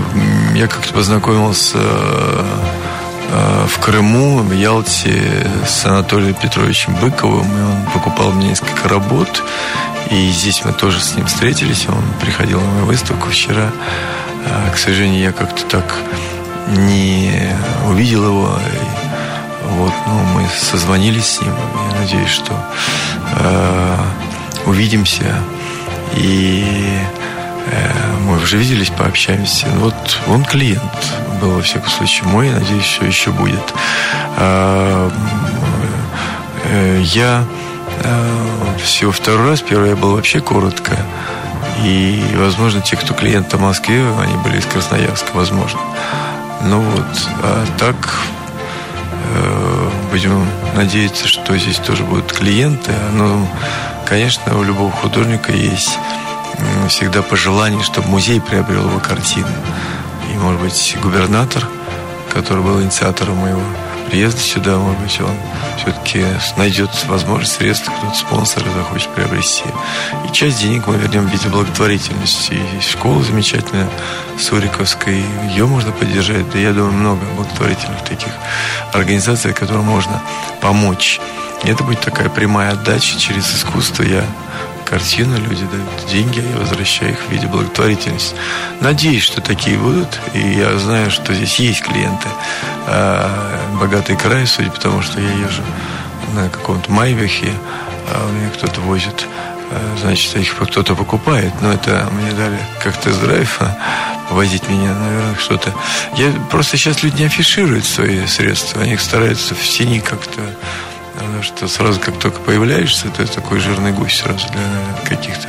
я 0.56 0.66
как-то 0.66 0.92
познакомился 0.94 1.78
э, 1.78 3.66
в 3.68 3.78
Крыму, 3.78 4.38
в 4.38 4.52
Ялте 4.52 5.46
с 5.66 5.84
Анатолием 5.86 6.34
Петровичем 6.34 6.94
Быковым, 6.96 7.46
и 7.46 7.62
он 7.62 7.86
покупал 7.92 8.32
мне 8.32 8.48
несколько 8.48 8.88
работ. 8.88 9.44
И 10.10 10.30
здесь 10.30 10.64
мы 10.64 10.72
тоже 10.72 11.00
с 11.00 11.14
ним 11.14 11.26
встретились, 11.26 11.86
он 11.88 12.02
приходил 12.20 12.60
на 12.60 12.70
мою 12.70 12.86
выставку 12.86 13.30
вчера. 13.30 13.70
Э, 14.44 14.70
к 14.72 14.76
сожалению, 14.76 15.22
я 15.22 15.32
как-то 15.32 15.64
так 15.66 15.96
не 16.68 17.48
увидел 17.88 18.24
его. 18.24 18.58
Вот, 19.78 19.92
ну, 20.06 20.14
мы 20.34 20.46
созвонились 20.48 21.26
с 21.26 21.40
ним. 21.40 21.54
Я 21.90 22.00
надеюсь, 22.00 22.30
что 22.30 22.52
э, 23.36 23.96
увидимся. 24.66 25.42
И 26.16 26.98
э, 27.70 27.92
мы 28.26 28.36
уже 28.36 28.58
виделись, 28.58 28.90
пообщаемся. 28.90 29.66
Ну, 29.74 29.84
вот 29.84 30.20
он 30.28 30.44
клиент 30.44 30.82
был, 31.40 31.52
во 31.52 31.62
всяком 31.62 31.90
случае, 31.90 32.28
мой. 32.28 32.50
Надеюсь, 32.50 32.84
что 32.84 33.04
еще 33.04 33.30
будет. 33.30 33.74
Э, 34.36 35.10
э, 36.64 37.02
я 37.02 37.44
э, 38.02 38.76
всего 38.84 39.12
второй 39.12 39.48
раз. 39.48 39.60
Первый 39.60 39.90
я 39.90 39.96
был 39.96 40.14
вообще 40.14 40.40
коротко. 40.40 40.96
И, 41.82 42.22
возможно, 42.36 42.80
те, 42.80 42.96
кто 42.96 43.14
клиенты 43.14 43.56
в 43.56 43.60
Москве, 43.60 44.04
они 44.20 44.36
были 44.44 44.58
из 44.58 44.66
Красноярска, 44.66 45.30
возможно. 45.34 45.80
Ну 46.64 46.80
вот, 46.80 47.28
а 47.42 47.66
так 47.76 47.96
э, 49.34 49.61
будем 50.12 50.46
надеяться, 50.74 51.26
что 51.26 51.56
здесь 51.56 51.78
тоже 51.78 52.04
будут 52.04 52.30
клиенты. 52.30 52.92
Но, 53.14 53.48
конечно, 54.04 54.58
у 54.58 54.62
любого 54.62 54.90
художника 54.90 55.52
есть 55.52 55.98
всегда 56.88 57.22
пожелание, 57.22 57.82
чтобы 57.82 58.08
музей 58.08 58.38
приобрел 58.38 58.88
его 58.88 58.98
картину. 58.98 59.48
И, 60.30 60.36
может 60.36 60.60
быть, 60.60 60.96
губернатор, 61.02 61.66
который 62.30 62.62
был 62.62 62.82
инициатором 62.82 63.36
моего 63.36 63.62
приезда 64.12 64.40
сюда, 64.40 64.76
может 64.76 65.00
быть, 65.00 65.20
он 65.22 65.34
все-таки 65.78 66.22
найдет 66.58 66.90
возможность, 67.06 67.54
средства, 67.54 67.92
кто-то 67.92 68.14
спонсор 68.14 68.62
захочет 68.76 69.08
приобрести. 69.14 69.64
И 70.28 70.32
часть 70.32 70.60
денег 70.60 70.86
мы 70.86 70.98
вернем 70.98 71.26
в 71.26 71.32
виде 71.32 71.48
благотворительности. 71.48 72.60
Есть 72.74 72.90
школа 72.90 73.22
замечательная, 73.22 73.88
Суриковская, 74.38 75.24
ее 75.48 75.66
можно 75.66 75.92
поддержать. 75.92 76.50
Да 76.50 76.58
я 76.58 76.74
думаю, 76.74 76.92
много 76.92 77.24
благотворительных 77.36 78.04
таких 78.04 78.32
организаций, 78.92 79.54
которым 79.54 79.86
можно 79.86 80.20
помочь. 80.60 81.18
И 81.64 81.70
это 81.70 81.82
будет 81.82 82.02
такая 82.02 82.28
прямая 82.28 82.72
отдача 82.72 83.18
через 83.18 83.50
искусство. 83.54 84.02
Я 84.02 84.26
картину, 84.92 85.38
люди 85.38 85.64
дают 85.64 86.06
деньги, 86.10 86.44
я 86.52 86.58
возвращаю 86.58 87.12
их 87.12 87.18
в 87.18 87.30
виде 87.30 87.46
благотворительности. 87.46 88.36
Надеюсь, 88.82 89.22
что 89.22 89.40
такие 89.40 89.78
будут, 89.78 90.20
и 90.34 90.38
я 90.38 90.78
знаю, 90.78 91.10
что 91.10 91.32
здесь 91.32 91.58
есть 91.60 91.80
клиенты. 91.80 92.28
А, 92.86 93.58
богатый 93.80 94.16
край, 94.16 94.46
судя 94.46 94.70
по 94.70 94.78
тому, 94.78 95.00
что 95.00 95.18
я 95.18 95.30
езжу 95.30 95.62
на 96.34 96.50
каком-то 96.50 96.92
Майбахе, 96.92 97.54
а 98.10 98.28
у 98.28 98.32
меня 98.32 98.50
кто-то 98.50 98.82
возит 98.82 99.26
а, 99.70 99.96
значит, 99.98 100.36
их 100.36 100.54
кто-то 100.58 100.94
покупает, 100.94 101.54
но 101.62 101.72
это 101.72 102.06
мне 102.12 102.30
дали 102.32 102.58
как 102.82 102.94
тест-драйв, 102.98 103.60
возить 104.28 104.68
меня, 104.68 104.94
наверное, 104.94 105.36
что-то. 105.36 105.72
Я 106.18 106.30
просто 106.50 106.76
сейчас 106.76 107.02
люди 107.02 107.22
не 107.22 107.28
афишируют 107.28 107.86
свои 107.86 108.26
средства, 108.26 108.82
они 108.82 108.98
стараются 108.98 109.54
в 109.54 109.62
тени 109.62 110.00
как-то 110.00 110.42
Что 111.42 111.66
сразу, 111.66 112.00
как 112.00 112.18
только 112.18 112.40
появляешься, 112.40 113.08
ты 113.08 113.26
такой 113.26 113.58
жирный 113.58 113.92
гусь 113.92 114.20
сразу 114.20 114.46
для 114.48 115.06
каких-то 115.08 115.48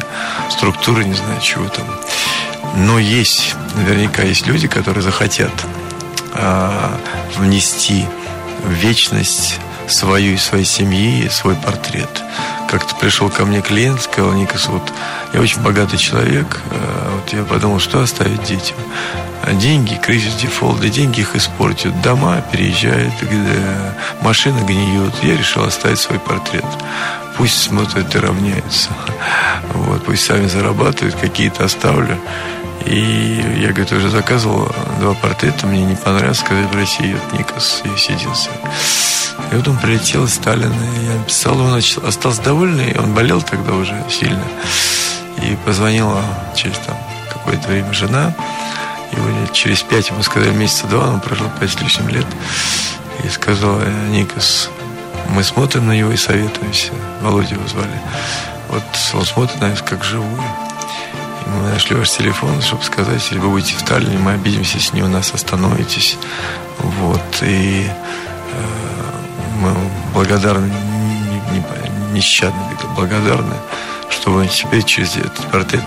структур, 0.49 1.04
не 1.04 1.13
знаю, 1.13 1.39
чего 1.41 1.67
там. 1.69 1.86
Но 2.76 2.97
есть, 2.97 3.56
наверняка 3.76 4.23
есть 4.23 4.47
люди, 4.47 4.67
которые 4.67 5.04
захотят 5.04 5.52
а, 6.34 6.97
внести 7.38 8.06
в 8.63 8.71
вечность 8.71 9.60
свою 9.88 10.34
и 10.34 10.38
своей 10.38 10.65
семьи, 10.65 11.28
свой 11.30 11.56
портрет. 11.56 12.23
Как-то 12.69 12.95
пришел 12.95 13.30
ко 13.30 13.45
мне 13.45 13.62
клиент, 13.62 14.02
сказал, 14.02 14.34
Никас, 14.34 14.67
вот 14.67 14.91
я 15.34 15.41
очень 15.41 15.62
богатый 15.62 15.97
человек, 15.97 16.62
а, 16.71 17.19
вот 17.19 17.34
я 17.34 17.43
подумал, 17.43 17.80
что 17.80 18.02
оставить 18.02 18.43
детям. 18.43 18.78
А 19.45 19.53
деньги, 19.53 19.95
кризис 19.95 20.36
дефолта, 20.36 20.88
деньги 20.88 21.19
их 21.19 21.36
испортят, 21.36 22.01
дома 22.01 22.41
переезжают, 22.49 23.13
машины 24.21 24.60
гниют. 24.65 25.13
Я 25.21 25.36
решил 25.36 25.65
оставить 25.65 25.99
свой 25.99 26.17
портрет. 26.17 26.63
Пусть 27.38 27.62
смотрят 27.62 28.15
и 28.15 28.19
равняются. 28.19 28.89
Вот, 29.73 30.06
пусть 30.06 30.25
сами 30.25 30.47
зарабатывают, 30.47 31.15
какие-то 31.15 31.65
оставлю. 31.65 32.17
И 32.86 33.43
я, 33.58 33.69
говорит, 33.69 33.91
уже 33.91 34.10
заказывал 34.10 34.73
два 35.01 35.13
портрета, 35.13 35.67
мне 35.67 35.84
не 35.84 35.95
понравилось, 35.95 36.39
сказать, 36.39 36.71
в 36.71 36.75
России 36.75 37.13
вот 37.13 37.38
Никас 37.38 37.82
есть 37.84 38.10
единственный. 38.10 38.58
И 39.51 39.56
вот 39.56 39.67
он 39.67 39.77
прилетел 39.77 40.23
из 40.23 40.36
Сталина, 40.36 40.73
и 40.73 41.06
я 41.06 41.13
написал, 41.15 41.60
он 41.60 41.75
остался 41.75 42.41
довольный, 42.41 42.97
он 42.97 43.13
болел 43.13 43.41
тогда 43.41 43.73
уже 43.73 43.95
сильно. 44.10 44.43
И 45.41 45.58
позвонила 45.65 46.23
через 46.56 46.77
там 46.77 46.95
какое-то 47.34 47.67
время 47.67 47.91
жена, 47.91 48.34
и 49.17 49.54
через 49.54 49.82
пять 49.84 50.10
ему 50.10 50.23
сказали 50.23 50.52
месяца 50.52 50.88
два, 50.88 51.10
он 51.10 51.19
прожил 51.19 51.49
пять 51.60 51.71
с 51.71 51.82
лишним 51.82 52.10
лет. 52.10 52.26
И 53.23 53.30
сказал, 53.30 53.80
«Э, 53.80 54.08
Никас, 54.10 54.69
мы 55.30 55.43
смотрим 55.43 55.88
на 55.88 55.93
него 55.93 56.12
и 56.12 56.17
советуемся. 56.17 56.91
Володя 57.21 57.56
его 57.56 57.67
звали. 57.67 57.99
Вот 58.69 58.84
он 59.13 59.26
смотрит 59.26 59.60
на 59.62 59.69
нас 59.69 59.82
как 59.82 60.04
живую. 60.04 60.41
И 61.45 61.49
мы 61.49 61.69
нашли 61.71 61.95
ваш 61.95 62.10
телефон, 62.12 62.62
чтобы 62.62 62.84
сказать, 62.84 63.21
если 63.21 63.39
вы 63.39 63.49
будете 63.49 63.76
в 63.76 63.84
Таллине, 63.84 64.17
мы 64.17 64.34
обидимся, 64.34 64.78
если 64.78 64.95
не 64.95 65.04
у 65.04 65.08
нас 65.08 65.34
остановитесь. 65.34 66.17
Вот. 66.80 67.39
И 67.41 67.86
э, 67.86 68.65
мы 69.60 69.73
благодарны, 70.13 70.73
нещадно 72.12 72.62
благодарны, 72.95 73.56
что 74.10 74.32
вы 74.32 74.47
теперь 74.47 74.84
через 74.84 75.17
этот 75.17 75.45
портрет 75.52 75.84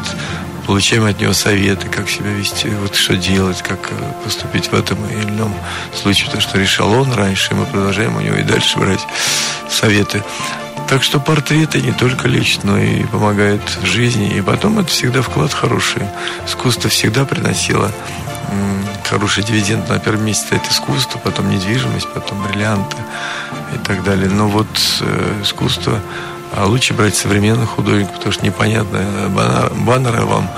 получаем 0.67 1.05
от 1.05 1.21
него 1.21 1.33
советы, 1.33 1.89
как 1.89 2.11
себя 2.11 2.31
вести, 2.31 2.69
вот 2.69 2.95
что 2.95 3.17
делать, 3.17 3.63
как 3.63 3.79
э, 3.91 4.25
поступить 4.25 4.67
в 4.67 4.75
этом 4.75 4.99
или 5.07 5.31
ином 5.31 5.55
случае. 5.95 6.31
То, 6.31 6.41
что 6.41 6.59
решал 6.59 6.93
он 6.93 7.13
раньше, 7.13 7.55
мы 7.55 7.65
продолжаем 7.67 8.17
у 8.17 8.21
него 8.21 8.37
и 8.37 8.43
дальше 8.43 8.79
брать 8.79 9.07
советы. 9.71 10.23
Так 10.89 11.03
что 11.03 11.21
портреты 11.21 11.81
не 11.81 11.93
только 11.93 12.29
лечат, 12.29 12.65
но 12.65 12.79
и 12.79 13.05
помогают 13.05 13.63
жизни. 13.83 14.37
И 14.37 14.41
потом 14.41 14.79
это 14.79 14.89
всегда 14.89 15.23
вклад 15.23 15.53
хороший. 15.53 16.03
Искусство 16.47 16.91
всегда 16.91 17.25
приносило 17.25 17.91
хороший 19.05 19.45
дивиденд. 19.45 19.89
На 19.89 19.99
первом 19.99 20.25
месте 20.25 20.47
стоит 20.47 20.67
искусство, 20.71 21.19
потом 21.19 21.51
недвижимость, 21.51 22.09
потом 22.13 22.43
бриллианты 22.43 22.97
и 23.75 23.79
так 23.79 24.03
далее. 24.05 24.29
Но 24.29 24.49
вот 24.49 24.67
э, 25.01 25.43
искусство 25.43 26.01
а 26.55 26.67
лучше 26.67 26.95
брать 26.95 27.15
современных 27.15 27.71
художников, 27.71 28.15
потому 28.15 28.33
что 28.33 28.45
непонятно, 28.45 29.01
баннера 29.75 30.23
вам, 30.23 30.51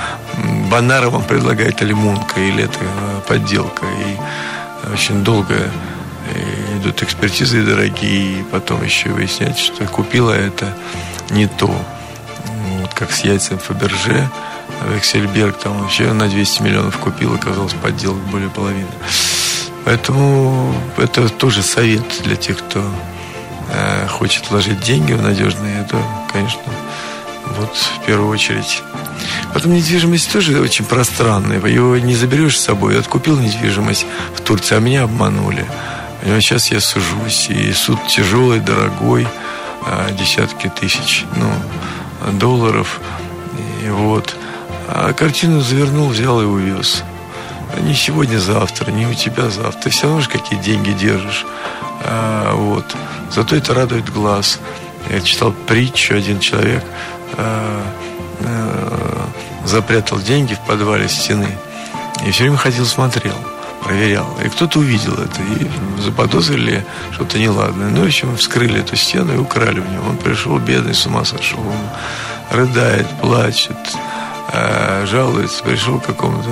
баннера 0.70 1.10
вам 1.10 1.24
предлагает 1.24 1.82
или 1.82 1.92
Мунка, 1.92 2.40
или 2.40 2.64
это 2.64 2.78
э, 2.80 3.20
подделка. 3.26 3.86
И 3.86 4.92
очень 4.92 5.24
долго 5.24 5.54
э, 5.54 6.78
идут 6.78 7.02
экспертизы 7.02 7.62
дорогие, 7.62 8.40
и 8.40 8.42
потом 8.44 8.82
еще 8.84 9.10
выяснять, 9.10 9.58
что 9.58 9.86
купила 9.86 10.32
это 10.32 10.72
не 11.30 11.46
то. 11.46 11.74
Вот 12.80 12.94
как 12.94 13.10
с 13.10 13.20
яйцем 13.20 13.58
Фаберже, 13.58 14.28
Вексельберг 14.94 15.58
там 15.58 15.82
вообще 15.82 16.12
на 16.12 16.28
200 16.28 16.62
миллионов 16.62 16.98
купил, 16.98 17.34
оказалось 17.34 17.74
подделок 17.74 18.20
более 18.30 18.50
половины. 18.50 18.86
Поэтому 19.84 20.74
это 20.96 21.28
тоже 21.28 21.62
совет 21.62 22.04
для 22.22 22.36
тех, 22.36 22.58
кто 22.58 22.84
Э, 23.70 24.06
хочет 24.08 24.50
вложить 24.50 24.80
деньги 24.80 25.12
в 25.12 25.22
надежные, 25.22 25.82
это, 25.82 26.02
конечно, 26.32 26.60
вот 27.58 27.74
в 27.76 28.06
первую 28.06 28.30
очередь. 28.30 28.82
Потом 29.52 29.72
недвижимость 29.72 30.32
тоже 30.32 30.60
очень 30.60 30.84
пространная. 30.84 31.60
Его 31.60 31.96
не 31.98 32.14
заберешь 32.14 32.58
с 32.58 32.64
собой. 32.64 32.98
Откупил 32.98 33.38
недвижимость 33.38 34.06
в 34.34 34.40
Турции, 34.40 34.76
а 34.76 34.80
меня 34.80 35.04
обманули. 35.04 35.66
Сейчас 36.22 36.70
я 36.70 36.80
сужусь, 36.80 37.48
и 37.48 37.72
суд 37.72 37.98
тяжелый, 38.08 38.60
дорогой, 38.60 39.26
а, 39.86 40.10
десятки 40.10 40.68
тысяч 40.68 41.24
ну, 41.36 41.50
долларов. 42.38 43.00
И 43.84 43.88
вот. 43.88 44.36
А 44.88 45.12
картину 45.12 45.60
завернул, 45.60 46.08
взял 46.08 46.40
и 46.40 46.44
увез. 46.44 47.02
Не 47.80 47.94
сегодня, 47.94 48.38
завтра, 48.38 48.90
не 48.90 49.06
у 49.06 49.14
тебя 49.14 49.50
завтра. 49.50 49.82
Ты 49.82 49.90
все 49.90 50.04
равно 50.04 50.20
же 50.20 50.28
какие 50.28 50.58
деньги 50.58 50.90
держишь. 50.90 51.46
А, 52.04 52.54
вот. 52.54 52.84
Зато 53.30 53.56
это 53.56 53.74
радует 53.74 54.10
глаз. 54.10 54.60
Я 55.10 55.20
читал 55.20 55.52
притчу, 55.52 56.14
один 56.14 56.38
человек 56.38 56.84
э, 57.36 57.82
э, 58.40 59.26
запрятал 59.64 60.18
деньги 60.20 60.54
в 60.54 60.60
подвале 60.66 61.08
стены 61.08 61.48
и 62.26 62.30
все 62.30 62.44
время 62.44 62.56
ходил, 62.56 62.84
смотрел, 62.84 63.34
проверял. 63.82 64.26
И 64.44 64.48
кто-то 64.48 64.80
увидел 64.80 65.14
это 65.14 65.40
и 65.42 66.00
заподозрили 66.00 66.84
что-то 67.12 67.38
неладное. 67.38 67.90
Ну, 67.90 68.02
в 68.02 68.06
общем, 68.06 68.36
вскрыли 68.36 68.80
эту 68.80 68.96
стену 68.96 69.34
и 69.34 69.38
украли 69.38 69.80
у 69.80 69.84
него. 69.84 70.08
Он 70.10 70.16
пришел 70.16 70.58
бедный, 70.58 70.94
с 70.94 71.06
ума 71.06 71.24
сошел. 71.24 71.60
Он 71.60 72.56
рыдает, 72.56 73.06
плачет, 73.20 73.76
жалуется. 75.04 75.62
Пришел 75.62 76.00
к 76.00 76.06
какому-то 76.06 76.50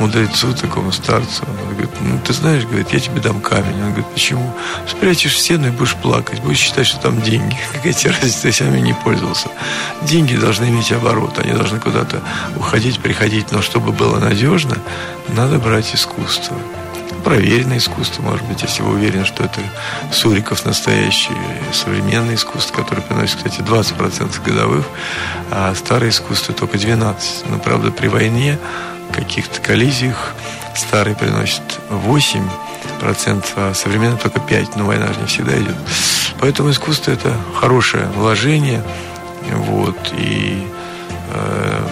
мудрецу, 0.00 0.54
такому 0.54 0.92
старцу. 0.92 1.44
Он 1.46 1.72
говорит, 1.72 1.90
ну, 2.00 2.18
ты 2.26 2.32
знаешь, 2.32 2.64
говорит, 2.64 2.90
я 2.90 3.00
тебе 3.00 3.20
дам 3.20 3.40
камень. 3.40 3.74
Он 3.82 3.88
говорит, 3.90 4.06
почему? 4.06 4.52
Спрячешь 4.88 5.34
в 5.34 5.38
стену 5.38 5.68
и 5.68 5.70
будешь 5.70 5.94
плакать, 5.94 6.40
будешь 6.40 6.58
считать, 6.58 6.86
что 6.86 6.98
там 6.98 7.20
деньги. 7.20 7.56
Какая 7.72 7.92
тебе 7.92 8.12
разница, 8.12 8.42
ты 8.42 8.52
сами 8.52 8.80
не 8.80 8.94
пользовался. 8.94 9.48
Деньги 10.02 10.36
должны 10.36 10.64
иметь 10.70 10.90
оборот, 10.90 11.38
они 11.38 11.52
должны 11.52 11.78
куда-то 11.78 12.22
уходить, 12.56 12.98
приходить. 13.00 13.52
Но 13.52 13.60
чтобы 13.60 13.92
было 13.92 14.18
надежно, 14.18 14.76
надо 15.28 15.58
брать 15.58 15.94
искусство. 15.94 16.56
Проверенное 17.22 17.76
искусство, 17.76 18.22
может 18.22 18.46
быть, 18.46 18.62
если 18.62 18.82
вы 18.82 18.94
уверены, 18.94 19.26
что 19.26 19.44
это 19.44 19.60
Суриков 20.10 20.64
настоящий, 20.64 21.36
современное 21.74 22.36
искусство, 22.36 22.76
которое 22.76 23.02
приносит, 23.02 23.36
кстати, 23.36 23.60
20% 23.60 24.42
годовых, 24.42 24.86
а 25.50 25.74
старое 25.74 26.08
искусство 26.08 26.54
только 26.54 26.78
12%. 26.78 27.14
Но, 27.50 27.58
правда, 27.58 27.90
при 27.90 28.08
войне 28.08 28.58
каких-то 29.10 29.60
коллизиях. 29.60 30.34
Старый 30.74 31.14
приносит 31.14 31.62
8%, 31.90 33.44
а 33.56 33.74
современный 33.74 34.18
только 34.18 34.40
5%. 34.40 34.72
Но 34.76 34.84
война 34.84 35.12
же 35.12 35.20
не 35.20 35.26
всегда 35.26 35.56
идет. 35.56 35.76
Поэтому 36.40 36.70
искусство– 36.70 37.10
это 37.12 37.34
хорошее 37.54 38.06
вложение. 38.14 38.82
Вот, 39.52 40.12
и 40.16 40.66
э, 41.32 41.88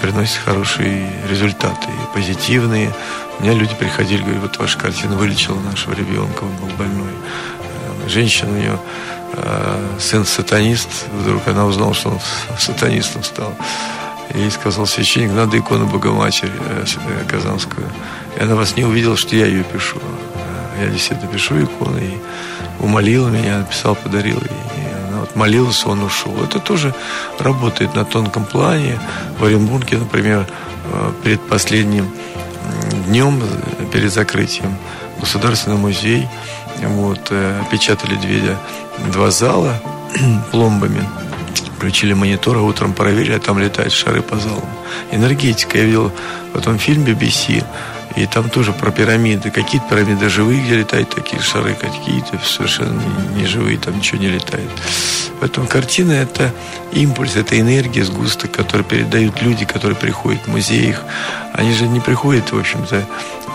приносит 0.00 0.38
хорошие 0.44 1.10
результаты, 1.28 1.88
позитивные. 2.14 2.92
У 3.38 3.42
меня 3.42 3.54
люди 3.54 3.74
приходили, 3.74 4.22
говорят, 4.22 4.42
вот 4.42 4.58
ваша 4.58 4.78
картина 4.78 5.16
вылечила 5.16 5.58
нашего 5.60 5.94
ребенка, 5.94 6.44
он 6.44 6.56
был 6.56 6.74
больной. 6.76 7.12
Э, 8.04 8.08
женщина 8.08 8.50
у 8.50 8.54
нее 8.54 8.78
э, 9.34 9.96
сын 9.98 10.24
сатанист, 10.24 10.88
вдруг 11.12 11.46
она 11.48 11.66
узнала, 11.66 11.94
что 11.94 12.10
он 12.10 12.20
сатанистом 12.58 13.22
стал. 13.22 13.54
И 14.34 14.48
сказал 14.50 14.86
священник, 14.86 15.32
надо 15.32 15.58
икону 15.58 15.86
Богоматери 15.86 16.52
э, 16.58 16.84
Казанскую. 17.28 17.86
И 18.36 18.42
она 18.42 18.54
вас 18.54 18.76
не 18.76 18.84
увидела, 18.84 19.16
что 19.16 19.34
я 19.34 19.46
ее 19.46 19.64
пишу. 19.64 19.98
Я 20.80 20.86
действительно 20.88 21.30
пишу 21.30 21.62
иконы, 21.62 21.98
и 21.98 22.18
умолила 22.78 23.28
меня, 23.28 23.58
написал, 23.58 23.94
подарил. 23.94 24.38
И 24.38 25.08
она 25.08 25.20
вот 25.20 25.34
молилась, 25.36 25.84
он 25.84 26.02
ушел. 26.02 26.36
Это 26.42 26.60
тоже 26.60 26.94
работает 27.38 27.94
на 27.94 28.04
тонком 28.04 28.44
плане. 28.44 29.00
В 29.38 29.44
Оренбурге, 29.44 29.98
например, 29.98 30.46
перед 31.22 31.40
последним 31.40 32.08
днем, 33.06 33.42
перед 33.92 34.12
закрытием 34.12 34.76
Государственный 35.20 35.76
музей, 35.76 36.28
вот, 36.78 37.30
опечатали 37.30 38.14
две, 38.14 38.56
два 39.12 39.30
зала 39.30 39.74
пломбами 40.50 41.06
включили 41.80 42.12
монитор, 42.12 42.58
а 42.58 42.60
утром 42.60 42.92
проверили, 42.92 43.32
а 43.32 43.38
там 43.38 43.58
летают 43.58 43.94
шары 43.94 44.20
по 44.20 44.36
залам. 44.36 44.68
Энергетика. 45.12 45.78
Я 45.78 45.84
видел 45.84 46.12
потом 46.52 46.78
фильм 46.78 47.04
BBC, 47.04 47.64
и 48.16 48.26
там 48.26 48.50
тоже 48.50 48.72
про 48.72 48.90
пирамиды. 48.90 49.50
Какие-то 49.50 49.88
пирамиды 49.88 50.28
живые, 50.28 50.60
где 50.62 50.76
летают 50.76 51.08
такие 51.08 51.40
шары, 51.40 51.72
какие-то 51.72 52.38
совершенно 52.44 53.02
не 53.34 53.46
живые, 53.46 53.78
там 53.78 53.96
ничего 53.96 54.20
не 54.20 54.28
летает. 54.28 54.68
Поэтому 55.40 55.66
картина– 55.66 56.12
это 56.26 56.52
импульс, 56.92 57.36
это 57.36 57.58
энергия, 57.58 58.04
сгусток, 58.04 58.50
который 58.52 58.82
передают 58.82 59.40
люди, 59.40 59.64
которые 59.64 59.96
приходят 59.96 60.42
в 60.42 60.48
музеях. 60.48 61.02
Они 61.54 61.72
же 61.72 61.88
не 61.88 62.00
приходят, 62.00 62.52
в 62.52 62.58
общем-то, 62.58 63.06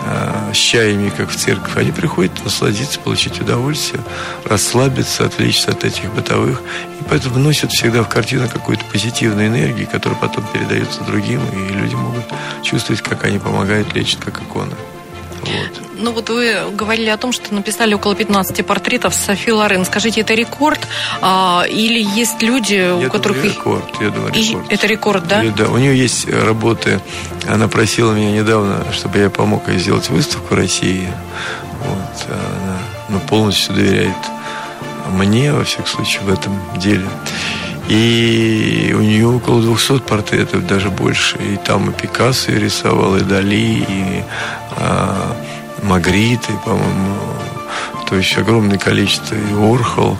а, 0.08 0.52
с 0.52 0.56
чаями, 0.56 1.10
как 1.10 1.30
в 1.30 1.36
церковь. 1.36 1.76
Они 1.76 1.90
приходят 1.90 2.32
насладиться, 2.44 3.00
получить 3.00 3.40
удовольствие, 3.40 4.02
расслабиться, 4.44 5.24
отвлечься 5.26 5.72
от 5.72 5.84
этих 5.84 6.14
бытовых. 6.14 6.62
И 7.00 7.04
поэтому 7.08 7.34
вносят 7.34 7.72
всегда 7.72 8.04
в 8.04 8.08
картину 8.08 8.48
какую-то 8.48 8.84
позитивную 8.84 9.48
энергию, 9.48 9.88
которая 9.88 10.18
потом 10.20 10.46
передается 10.52 11.02
другим, 11.02 11.40
и 11.52 11.72
люди 11.72 11.96
могут 11.96 12.24
чувствовать, 12.62 13.02
как 13.02 13.24
они 13.24 13.40
помогают, 13.40 13.94
лечат, 13.94 14.24
как 14.24 14.40
икона. 14.40 14.76
Вот. 15.46 15.82
Ну 15.98 16.12
вот 16.12 16.28
вы 16.28 16.70
говорили 16.72 17.08
о 17.08 17.16
том, 17.16 17.32
что 17.32 17.54
написали 17.54 17.94
около 17.94 18.14
15 18.14 18.64
портретов 18.66 19.14
Софи 19.14 19.52
Лорен. 19.52 19.84
Скажите, 19.84 20.20
это 20.20 20.34
рекорд? 20.34 20.80
А, 21.20 21.64
или 21.68 22.02
есть 22.02 22.42
люди, 22.42 22.74
я 22.74 22.96
у 22.96 23.10
которых... 23.10 23.38
Думаю, 23.38 23.54
рекорд, 23.54 24.00
я 24.00 24.10
думаю, 24.10 24.32
рекорд. 24.34 24.70
И 24.70 24.74
это 24.74 24.86
рекорд, 24.86 25.28
да? 25.28 25.44
И, 25.44 25.50
да, 25.50 25.68
у 25.68 25.78
нее 25.78 25.96
есть 25.96 26.28
работы. 26.28 27.00
Она 27.48 27.68
просила 27.68 28.12
меня 28.12 28.32
недавно, 28.32 28.84
чтобы 28.92 29.18
я 29.18 29.30
помог 29.30 29.68
ей 29.68 29.78
сделать 29.78 30.10
выставку 30.10 30.54
в 30.54 30.58
России. 30.58 31.08
Вот, 31.80 32.26
она 32.28 32.78
ну, 33.08 33.20
полностью 33.20 33.74
доверяет 33.74 34.16
мне, 35.10 35.52
во 35.52 35.64
всяком 35.64 35.86
случае, 35.86 36.22
в 36.22 36.32
этом 36.32 36.60
деле. 36.78 37.06
И 37.88 38.92
у 38.96 39.00
нее 39.00 39.28
около 39.28 39.62
200 39.62 40.00
портретов, 40.00 40.66
даже 40.66 40.90
больше. 40.90 41.36
И 41.38 41.56
там 41.56 41.90
и 41.90 41.92
Пикассо 41.92 42.52
и 42.52 42.58
рисовал, 42.58 43.16
и 43.16 43.20
Дали, 43.20 43.84
и 43.88 44.24
а, 44.76 45.36
Магриты, 45.82 46.52
по-моему. 46.64 47.16
То 48.08 48.16
есть 48.16 48.36
огромное 48.36 48.78
количество. 48.78 49.34
И 49.34 49.54
Орхол. 49.54 50.16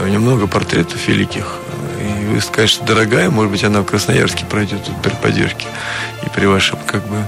У 0.00 0.06
нее 0.06 0.20
много 0.20 0.46
портретов 0.46 1.08
великих. 1.08 1.58
И 2.00 2.26
вы 2.26 2.40
конечно, 2.52 2.86
дорогая, 2.86 3.28
может 3.28 3.50
быть, 3.50 3.64
она 3.64 3.80
в 3.80 3.84
Красноярске 3.84 4.44
пройдет 4.44 4.88
при 5.02 5.14
поддержке 5.14 5.66
и 6.24 6.28
при 6.28 6.46
вашем 6.46 6.78
как 6.86 7.02
бы 7.06 7.24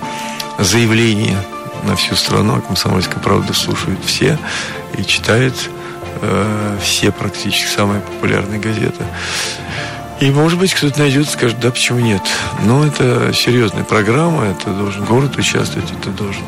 заявлении 0.59 1.37
на 1.83 1.97
всю 1.97 2.15
страну, 2.15 2.57
а 2.57 2.61
«Комсомольская 2.61 3.21
правда» 3.21 3.53
слушают 3.53 4.05
все 4.05 4.39
и 4.97 5.05
читают 5.05 5.55
э, 6.21 6.79
все 6.81 7.11
практически 7.11 7.67
самые 7.67 8.01
популярные 8.01 8.61
газеты. 8.61 9.05
И, 10.23 10.31
может 10.31 10.57
быть, 10.57 10.73
кто-то 10.73 11.01
найдет, 11.01 11.29
скажет, 11.29 11.59
да, 11.59 11.73
почему 11.73 11.99
нет. 11.99 12.23
Но 12.63 12.87
это 12.87 13.33
серьезная 13.35 13.83
программа, 13.83 14.45
это 14.45 14.71
должен 14.71 15.05
город 15.05 15.37
участвовать, 15.37 15.91
это 15.91 16.11
должен 16.11 16.45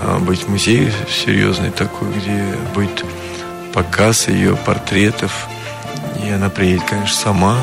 а, 0.00 0.18
быть 0.18 0.48
музей 0.48 0.90
серьезный 1.08 1.70
такой, 1.70 2.08
где 2.08 2.44
будет 2.74 3.04
показ 3.72 4.26
ее 4.26 4.56
портретов. 4.56 5.46
И 6.24 6.28
она 6.28 6.48
приедет, 6.48 6.86
конечно, 6.88 7.16
сама. 7.16 7.56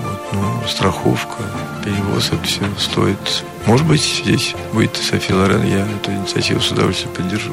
Вот, 0.00 0.20
ну, 0.32 0.68
страховка, 0.68 1.44
перевоз, 1.84 2.32
это 2.32 2.42
все 2.42 2.62
стоит. 2.76 3.44
Может 3.66 3.86
быть, 3.86 4.02
здесь 4.02 4.56
будет 4.72 4.96
София 4.96 5.36
Лорен, 5.36 5.62
я 5.62 5.86
эту 5.86 6.10
инициативу 6.10 6.60
с 6.60 6.72
удовольствием 6.72 7.14
поддержу. 7.14 7.52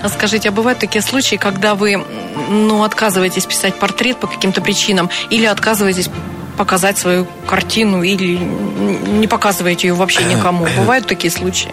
А 0.00 0.08
скажите, 0.08 0.48
а 0.48 0.52
бывают 0.52 0.78
такие 0.78 1.02
случаи, 1.02 1.36
когда 1.36 1.74
вы 1.74 2.02
ну, 2.48 2.82
отказываетесь 2.82 3.44
писать 3.44 3.78
портрет 3.78 4.16
по 4.16 4.26
каким-то 4.26 4.62
причинам 4.62 5.10
или 5.28 5.44
отказываетесь 5.44 6.08
показать 6.56 6.98
свою 6.98 7.26
картину 7.46 8.02
или 8.02 8.36
не 8.36 9.26
показываете 9.26 9.88
ее 9.88 9.94
вообще 9.94 10.24
никому? 10.34 10.66
Бывают 10.76 11.06
такие 11.06 11.30
случаи? 11.30 11.72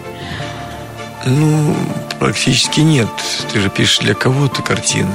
Ну, 1.26 1.74
практически 2.20 2.80
нет. 2.80 3.08
Ты 3.52 3.60
же 3.60 3.70
пишешь 3.70 3.98
для 4.00 4.14
кого-то 4.14 4.62
картины. 4.62 5.10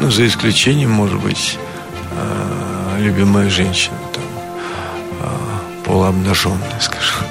Ну, 0.00 0.10
за 0.10 0.26
исключением, 0.26 0.90
может 0.90 1.20
быть, 1.20 1.58
а, 2.12 2.98
любимая 2.98 3.48
женщина, 3.48 3.96
там, 4.12 4.24
а, 5.20 5.38
полуобнаженная, 5.84 6.58
скажем. 6.80 7.24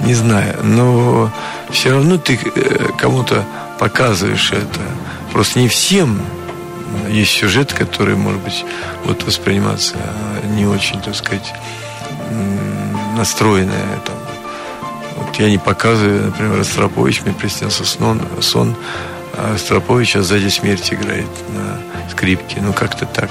Не 0.00 0.14
знаю. 0.14 0.58
Но 0.62 1.30
все 1.70 1.92
равно 1.92 2.18
ты 2.18 2.38
э, 2.54 2.88
кому-то 2.98 3.44
показываешь 3.78 4.52
это. 4.52 4.80
Просто 5.32 5.60
не 5.60 5.68
всем 5.68 6.20
есть 7.08 7.32
сюжет, 7.32 7.72
который, 7.72 8.16
может 8.16 8.40
быть, 8.40 8.64
вот 9.04 9.24
восприниматься 9.24 9.96
не 10.56 10.66
очень, 10.66 11.00
так 11.00 11.14
сказать, 11.14 11.52
настроенная 13.16 14.00
там. 14.04 14.16
Вот 15.16 15.36
я 15.36 15.48
не 15.48 15.58
показываю, 15.58 16.26
например, 16.26 16.58
Ростропович, 16.58 17.22
мне 17.22 17.34
приснился 17.34 17.84
сон, 17.84 18.20
сон 18.40 18.74
а 19.36 19.52
Ростропович, 19.52 20.16
а 20.16 20.22
сзади 20.22 20.48
смерть 20.48 20.92
играет 20.92 21.28
на 21.48 21.78
скрипке. 22.10 22.60
Ну, 22.60 22.72
как-то 22.72 23.06
так. 23.06 23.30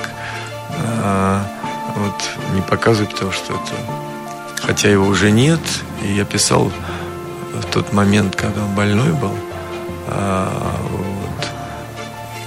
А, 1.01 1.45
вот 1.95 2.29
не 2.55 2.61
показываю, 2.61 3.09
потому 3.09 3.31
что 3.31 3.53
это... 3.53 4.65
Хотя 4.65 4.89
его 4.89 5.05
уже 5.05 5.31
нет, 5.31 5.59
и 6.01 6.13
я 6.13 6.25
писал 6.25 6.71
в 7.53 7.65
тот 7.71 7.93
момент, 7.93 8.35
когда 8.35 8.63
он 8.63 8.73
больной 8.75 9.11
был. 9.13 9.35
А, 10.07 10.77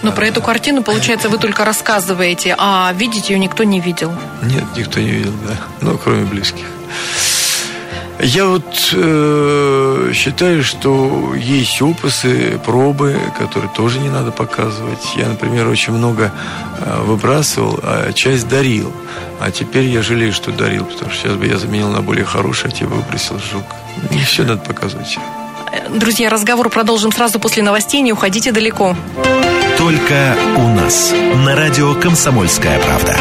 но 0.06 0.12
про 0.12 0.28
эту 0.28 0.40
картину, 0.40 0.84
получается, 0.84 1.28
вы 1.28 1.36
только 1.36 1.64
рассказываете, 1.64 2.54
а 2.58 2.92
видеть 2.94 3.28
ее 3.28 3.40
никто 3.40 3.64
не 3.64 3.80
видел. 3.80 4.12
Нет, 4.40 4.62
никто 4.76 5.00
не 5.00 5.10
видел, 5.10 5.32
да. 5.44 5.56
Ну, 5.80 5.98
кроме 5.98 6.24
близких. 6.24 6.64
Я 8.20 8.46
вот 8.46 8.94
э, 8.94 10.12
считаю, 10.14 10.62
что 10.62 11.34
есть 11.34 11.82
опусы, 11.82 12.58
пробы, 12.64 13.18
которые 13.36 13.68
тоже 13.74 13.98
не 13.98 14.08
надо 14.08 14.30
показывать. 14.30 15.16
Я, 15.16 15.26
например, 15.28 15.66
очень 15.66 15.92
много 15.92 16.30
э, 16.78 17.02
выбрасывал, 17.02 17.80
а 17.82 18.12
часть 18.12 18.48
дарил. 18.48 18.92
А 19.40 19.50
теперь 19.50 19.86
я 19.86 20.02
жалею, 20.02 20.32
что 20.32 20.52
дарил, 20.52 20.84
потому 20.84 21.10
что 21.10 21.22
сейчас 21.22 21.36
бы 21.36 21.46
я 21.46 21.58
заменил 21.58 21.88
на 21.88 22.00
более 22.00 22.24
хороший, 22.24 22.68
а 22.68 22.70
тебе 22.70 22.86
выбросил 22.86 23.40
жук. 23.40 23.64
Не 24.12 24.22
все 24.22 24.44
надо 24.44 24.60
показывать. 24.60 25.18
Друзья, 25.90 26.28
разговор 26.28 26.68
продолжим 26.68 27.12
сразу 27.12 27.40
после 27.40 27.62
новостей. 27.62 28.00
Не 28.00 28.12
уходите 28.12 28.52
далеко. 28.52 28.96
Только 29.78 30.36
у 30.56 30.68
нас. 30.68 31.12
На 31.44 31.54
радио 31.54 31.94
«Комсомольская 31.94 32.80
правда». 32.80 33.18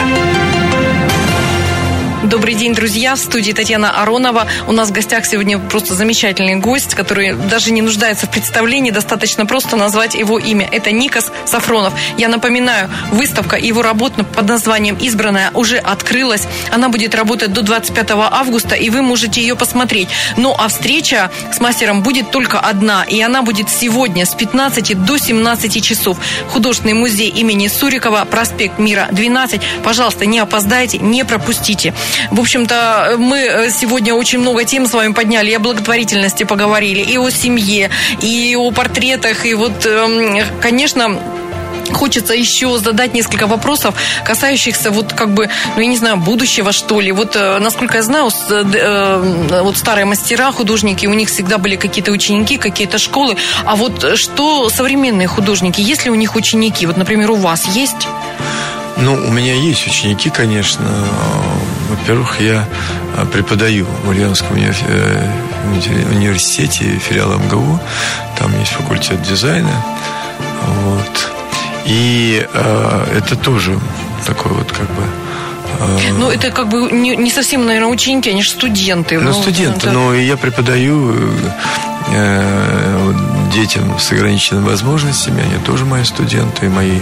Добрый 2.24 2.56
день, 2.56 2.74
друзья. 2.74 3.14
В 3.14 3.20
студии 3.20 3.52
Татьяна 3.52 4.02
Аронова. 4.02 4.48
У 4.68 4.72
нас 4.72 4.90
в 4.90 4.92
гостях 4.92 5.26
сегодня 5.26 5.60
просто 5.60 5.94
замечательный 5.94 6.56
гость, 6.56 6.96
который 6.96 7.34
даже 7.34 7.72
не 7.72 7.84
нуждается 7.84 8.26
в 8.26 8.32
представлении. 8.32 8.90
Достаточно 8.90 9.46
просто 9.46 9.76
назвать 9.76 10.16
его 10.16 10.40
имя. 10.40 10.68
Это 10.72 10.92
Никас 10.92 11.32
Сафронов. 11.46 11.94
Я 12.18 12.28
напоминаю, 12.30 12.90
выставка 13.12 13.58
его 13.58 13.84
работ 13.84 14.14
под 14.34 14.48
названием 14.48 14.98
«Избранная» 15.00 15.52
уже 15.54 15.78
открылась. 15.78 16.48
Она 16.72 16.90
будет 16.90 17.14
работать 17.14 17.54
до 17.54 17.62
25 17.62 18.12
августа, 18.12 18.76
и 18.76 18.90
вы 18.90 19.04
можете 19.04 19.42
ее 19.42 19.56
посмотреть. 19.56 20.08
Ну, 20.36 20.56
а 20.58 20.68
встреча 20.68 21.30
с 21.54 21.60
мастером 21.60 22.02
будет 22.02 22.32
только 22.32 22.60
одна, 22.60 23.04
и 23.04 23.22
она 23.22 23.44
будет 23.44 23.70
сегодня 23.70 24.26
с 24.26 24.34
15 24.34 25.06
до 25.06 25.18
17 25.18 25.84
часов. 25.84 26.18
Художественный 26.50 26.94
музей 26.94 27.30
имени 27.30 27.68
Сурикова, 27.68 28.26
проспект 28.26 28.80
Мира, 28.80 29.10
12. 29.12 29.62
Пожалуйста, 29.84 30.26
не 30.26 30.40
опоздайте, 30.40 30.98
не 30.98 31.24
пропустите. 31.24 31.94
В 32.32 32.40
общем-то, 32.40 33.16
мы 33.18 33.38
э, 33.38 33.70
сегодня 33.72 34.14
очень 34.14 34.40
много 34.40 34.64
тем 34.64 34.88
с 34.88 34.94
вами 34.94 35.14
подняли. 35.14 35.52
И 35.52 35.56
о 35.56 35.60
благотворительности 35.60 36.44
поговорили, 36.44 37.02
и 37.02 37.18
о 37.18 37.30
семье, 37.30 37.90
и 38.22 38.56
о 38.58 38.72
портретах. 38.72 39.46
И 39.46 39.54
вот, 39.54 39.86
эм, 39.86 40.38
конечно, 40.62 41.20
хочется 41.94 42.34
еще 42.34 42.78
задать 42.78 43.14
несколько 43.14 43.48
вопросов, 43.48 43.96
касающихся 44.24 44.92
вот 44.92 45.14
как 45.14 45.34
бы, 45.34 45.50
ну 45.76 45.82
я 45.82 45.88
не 45.88 45.98
знаю, 45.98 46.18
будущего 46.18 46.72
что 46.72 47.00
ли. 47.00 47.12
Вот 47.12 47.36
э, 47.36 47.60
насколько 47.60 47.98
я 47.98 48.04
знаю, 48.04 48.32
э, 48.50 49.62
вот 49.62 49.78
старые 49.78 50.06
мастера, 50.06 50.52
художники, 50.52 51.06
у 51.06 51.14
них 51.14 51.30
всегда 51.30 51.58
были 51.58 51.76
какие-то 51.76 52.12
ученики, 52.12 52.58
какие-то 52.58 52.98
школы. 52.98 53.38
А 53.66 53.76
вот 53.76 54.18
что 54.18 54.70
современные 54.70 55.28
художники, 55.28 55.82
есть 55.82 56.06
ли 56.06 56.12
у 56.12 56.16
них 56.16 56.36
ученики? 56.36 56.86
Вот, 56.86 56.98
например, 56.98 57.32
у 57.32 57.36
вас 57.36 57.66
есть? 57.68 58.08
Ну, 58.98 59.14
у 59.14 59.32
меня 59.32 59.54
есть 59.54 59.88
ученики, 59.88 60.30
конечно. 60.30 60.86
Во-первых, 61.90 62.40
я 62.40 62.66
преподаю 63.32 63.86
в 64.04 64.10
Ульяновском 64.10 64.56
университете, 64.56 67.00
филиал 67.00 67.40
МГУ. 67.40 67.80
Там 68.40 68.58
есть 68.60 68.72
факультет 68.72 69.22
дизайна. 69.22 69.84
Вот. 70.66 71.32
И 71.86 72.46
э, 72.52 73.18
это 73.18 73.36
тоже 73.36 73.80
такой 74.26 74.54
вот 74.54 74.72
как 74.72 74.88
бы 74.88 75.04
э, 75.80 76.14
ну, 76.18 76.32
это 76.32 76.50
как 76.50 76.68
бы 76.68 76.90
не, 76.92 77.16
не 77.16 77.30
совсем, 77.30 77.66
наверное, 77.66 77.90
ученики, 77.90 78.32
они 78.32 78.42
же 78.42 78.50
студенты. 78.50 79.20
Ну, 79.20 79.32
ну 79.32 79.34
студенты, 79.34 79.88
это... 79.88 79.92
но 79.92 80.16
я 80.16 80.36
преподаю 80.36 81.14
э, 82.12 83.14
детям 83.54 84.00
с 84.00 84.12
ограниченными 84.12 84.66
возможностями, 84.66 85.44
они 85.44 85.64
тоже 85.64 85.86
мои 85.86 86.04
студенты, 86.04 86.70
мои 86.70 87.00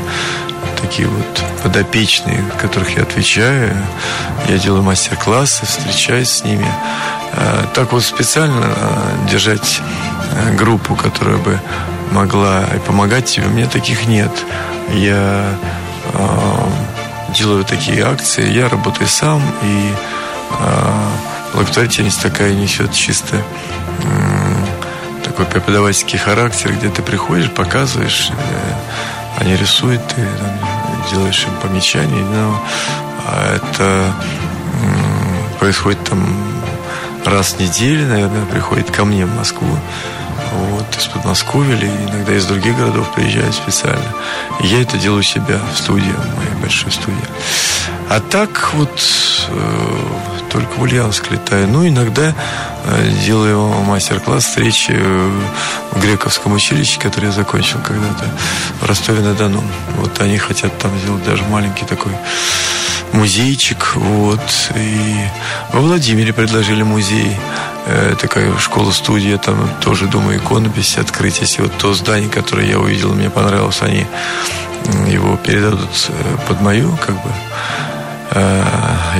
такие 0.84 1.08
вот 1.08 1.43
подопечные, 1.63 2.43
которых 2.62 2.98
я 2.98 3.04
отвечаю. 3.04 3.76
Я 4.50 4.58
делаю 4.58 4.84
мастер-классы, 4.84 5.65
встречаюсь 5.65 6.30
с 6.30 6.43
ними. 6.43 6.67
Э, 7.34 7.65
так 7.74 7.93
вот 7.93 8.04
специально 8.04 8.65
э, 8.65 9.30
держать 9.30 9.82
э, 10.32 10.56
группу, 10.56 10.96
которая 10.96 11.38
бы 11.38 11.60
могла 12.12 12.65
и 12.76 12.80
помогать 12.80 13.26
тебе, 13.26 13.48
у 13.48 13.50
меня 13.50 13.67
таких 13.67 14.08
нет. 14.08 14.32
Я 14.91 15.56
делаю 17.36 17.63
такие 17.63 18.06
акции, 18.06 18.52
я 18.52 18.69
работаю 18.69 19.08
сам, 19.08 19.41
и 19.63 19.93
благотворительность 21.54 22.22
такая 22.22 22.54
несет 22.54 22.93
чисто 22.93 23.38
такой 25.24 25.46
преподавательский 25.46 26.19
характер, 26.19 26.74
где 26.74 26.89
ты 26.89 27.02
приходишь, 27.02 27.50
показываешь, 27.50 28.30
э, 28.30 28.74
они 29.38 29.56
рисуют, 29.56 30.06
ты 30.08 30.15
там, 30.15 31.10
делаешь 31.12 31.46
им 31.46 31.54
помечания, 31.62 32.24
но 32.24 32.62
это 33.56 34.13
э, 34.84 35.60
происходит 35.60 36.04
там 36.04 36.26
раз 37.26 37.54
в 37.54 37.60
неделю, 37.60 38.08
наверное, 38.08 38.46
приходит 38.46 38.91
ко 38.91 39.06
мне 39.06 39.26
в 39.26 39.36
Москву 39.36 39.78
вот, 40.54 40.86
из 40.98 41.06
Подмосковья 41.08 41.76
или 41.76 41.88
иногда 41.88 42.34
из 42.34 42.46
других 42.46 42.78
городов 42.78 43.13
приезжают 43.13 43.56
специально. 43.56 44.13
И 44.60 44.67
я 44.67 44.82
это 44.82 44.98
делаю 44.98 45.19
у 45.19 45.24
себя 45.24 45.60
в 45.74 45.78
студии, 45.78 46.12
в 46.12 46.38
моей 46.38 46.62
большой 46.62 46.91
студии. 46.91 47.17
А 48.10 48.20
так 48.20 48.74
вот 48.74 49.02
э, 49.50 49.98
только 50.52 50.74
в 50.74 50.82
Ульяновск 50.82 51.32
летаю. 51.32 51.68
Ну, 51.68 51.88
иногда 51.88 52.36
э, 52.86 53.12
делаю 53.26 53.70
мастер-класс, 53.70 54.46
встречи 54.46 54.92
э, 54.96 55.42
в 55.92 56.02
Грековском 56.02 56.54
училище, 56.54 57.00
которое 57.00 57.28
я 57.28 57.34
закончил 57.34 57.80
когда-то 57.80 58.26
в 58.82 58.86
Ростове-на-Дону. 58.86 59.63
Вот 59.98 60.22
они 60.22 60.38
хотят 60.38 60.78
там 60.78 60.92
сделать 61.00 61.24
даже 61.24 61.44
маленький 61.44 61.86
такой 61.86 62.13
музейчик. 63.13 63.96
Вот. 63.96 64.72
И 64.76 65.18
во 65.72 65.82
Владимире 65.82 66.34
предложили 66.34 66.84
музей. 66.84 67.36
Э, 67.86 68.16
такая 68.20 68.58
школа-студия, 68.58 69.38
там 69.38 69.70
тоже, 69.82 70.06
думаю, 70.08 70.38
иконопись 70.38 70.98
открыть. 70.98 71.42
Если 71.42 71.62
вот 71.62 71.78
то 71.78 71.94
здание, 71.94 72.30
которое 72.30 72.68
я 72.68 72.80
увидел, 72.80 73.13
мне 73.13 73.30
понравилось, 73.30 73.82
они 73.82 74.06
его 75.08 75.36
передадут 75.38 76.10
э, 76.10 76.38
под 76.48 76.62
мою, 76.62 76.96
как 76.98 77.16
бы, 77.16 77.30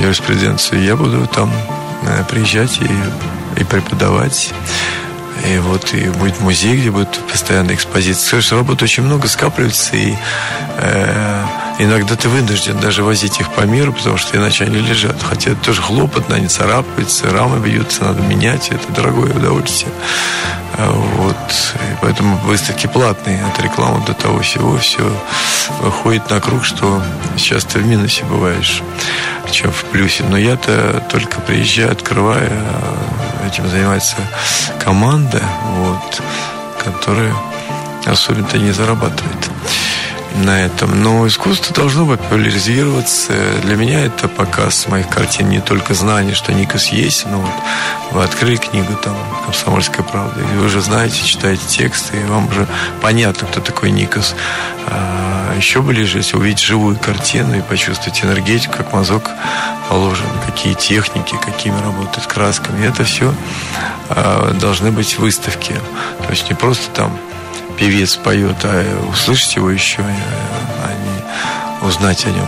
юриспруденцию. 0.00 0.82
Я 0.82 0.96
буду 0.96 1.26
там 1.26 1.52
приезжать 2.28 2.78
и, 2.80 3.60
и 3.60 3.64
преподавать. 3.64 4.52
И 5.48 5.58
вот 5.58 5.92
и 5.92 6.08
будет 6.08 6.40
музей, 6.40 6.76
где 6.76 6.90
будет 6.90 7.18
постоянная 7.30 7.74
экспозиция. 7.74 8.30
Конечно, 8.30 8.56
работы 8.58 8.84
очень 8.84 9.02
много 9.02 9.28
скапливается, 9.28 9.96
и 9.96 10.14
э, 10.78 11.44
иногда 11.78 12.16
ты 12.16 12.28
вынужден 12.28 12.78
даже 12.78 13.02
возить 13.02 13.40
их 13.40 13.52
по 13.52 13.62
миру, 13.62 13.92
потому 13.92 14.16
что 14.16 14.36
иначе 14.36 14.64
они 14.64 14.78
лежат. 14.78 15.22
Хотя 15.22 15.52
это 15.52 15.60
тоже 15.60 15.82
хлопотно, 15.82 16.36
они 16.36 16.48
царапаются, 16.48 17.30
рамы 17.30 17.58
бьются, 17.58 18.04
надо 18.04 18.22
менять. 18.22 18.68
Это 18.68 18.92
дорогое 18.92 19.32
удовольствие. 19.32 19.92
А 20.76 20.90
вот. 20.90 21.36
И 21.74 21.96
поэтому 22.00 22.36
выставки 22.38 22.86
платные 22.86 23.44
от 23.44 23.60
рекламы 23.60 24.04
до 24.06 24.14
того 24.14 24.40
всего. 24.40 24.76
Все 24.78 25.02
выходит 25.80 26.28
на 26.30 26.40
круг, 26.40 26.64
что 26.64 27.02
сейчас 27.36 27.64
ты 27.64 27.78
в 27.78 27.86
минусе 27.86 28.24
бываешь, 28.24 28.82
чем 29.50 29.70
в 29.70 29.84
плюсе. 29.84 30.24
Но 30.24 30.36
я-то 30.36 31.02
только 31.10 31.40
приезжаю, 31.40 31.92
открываю. 31.92 32.50
А 32.52 33.46
этим 33.46 33.68
занимается 33.68 34.16
команда, 34.82 35.42
вот, 35.76 36.22
которая 36.84 37.34
особенно-то 38.06 38.58
не 38.58 38.72
зарабатывает 38.72 39.50
на 40.34 40.62
этом. 40.62 41.02
Но 41.02 41.26
искусство 41.26 41.74
должно 41.74 42.06
популяризироваться. 42.06 43.32
Для 43.62 43.76
меня 43.76 44.04
это 44.04 44.28
показ 44.28 44.88
моих 44.88 45.08
картин 45.08 45.48
не 45.48 45.60
только 45.60 45.94
знание, 45.94 46.34
что 46.34 46.52
Никос 46.52 46.88
есть, 46.88 47.26
но 47.26 47.38
вот 47.38 47.50
вы 48.12 48.24
открыли 48.24 48.56
книгу 48.56 48.94
там 49.02 49.16
«Комсомольская 49.44 50.04
правда», 50.04 50.40
и 50.40 50.56
вы 50.56 50.66
уже 50.66 50.80
знаете, 50.80 51.24
читаете 51.24 51.66
тексты, 51.66 52.20
и 52.20 52.24
вам 52.24 52.48
уже 52.48 52.66
понятно, 53.00 53.46
кто 53.46 53.60
такой 53.60 53.90
Никос. 53.90 54.34
А 54.86 55.54
еще 55.56 55.82
ближе, 55.82 56.18
если 56.18 56.36
увидеть 56.36 56.60
живую 56.60 56.96
картину 56.98 57.56
и 57.56 57.62
почувствовать 57.62 58.22
энергетику, 58.24 58.76
как 58.76 58.92
мазок 58.92 59.30
положен, 59.88 60.26
какие 60.46 60.74
техники, 60.74 61.36
какими 61.42 61.80
работают 61.80 62.26
красками. 62.26 62.86
Это 62.86 63.04
все 63.04 63.32
а, 64.08 64.52
должны 64.54 64.90
быть 64.90 65.18
выставки. 65.18 65.74
То 66.24 66.30
есть 66.30 66.48
не 66.50 66.56
просто 66.56 66.90
там 66.90 67.16
певец 67.78 68.16
поет, 68.16 68.56
а 68.64 69.08
услышать 69.10 69.56
его 69.56 69.70
еще, 69.70 70.02
а 70.02 70.92
не 70.92 71.86
узнать 71.86 72.26
о 72.26 72.30
нем. 72.30 72.46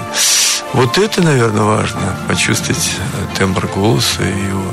Вот 0.73 0.99
это, 0.99 1.23
наверное, 1.23 1.63
важно, 1.63 2.17
почувствовать 2.29 2.97
тембр 3.39 3.67
голоса 3.75 4.23
и 4.23 4.49
его 4.49 4.71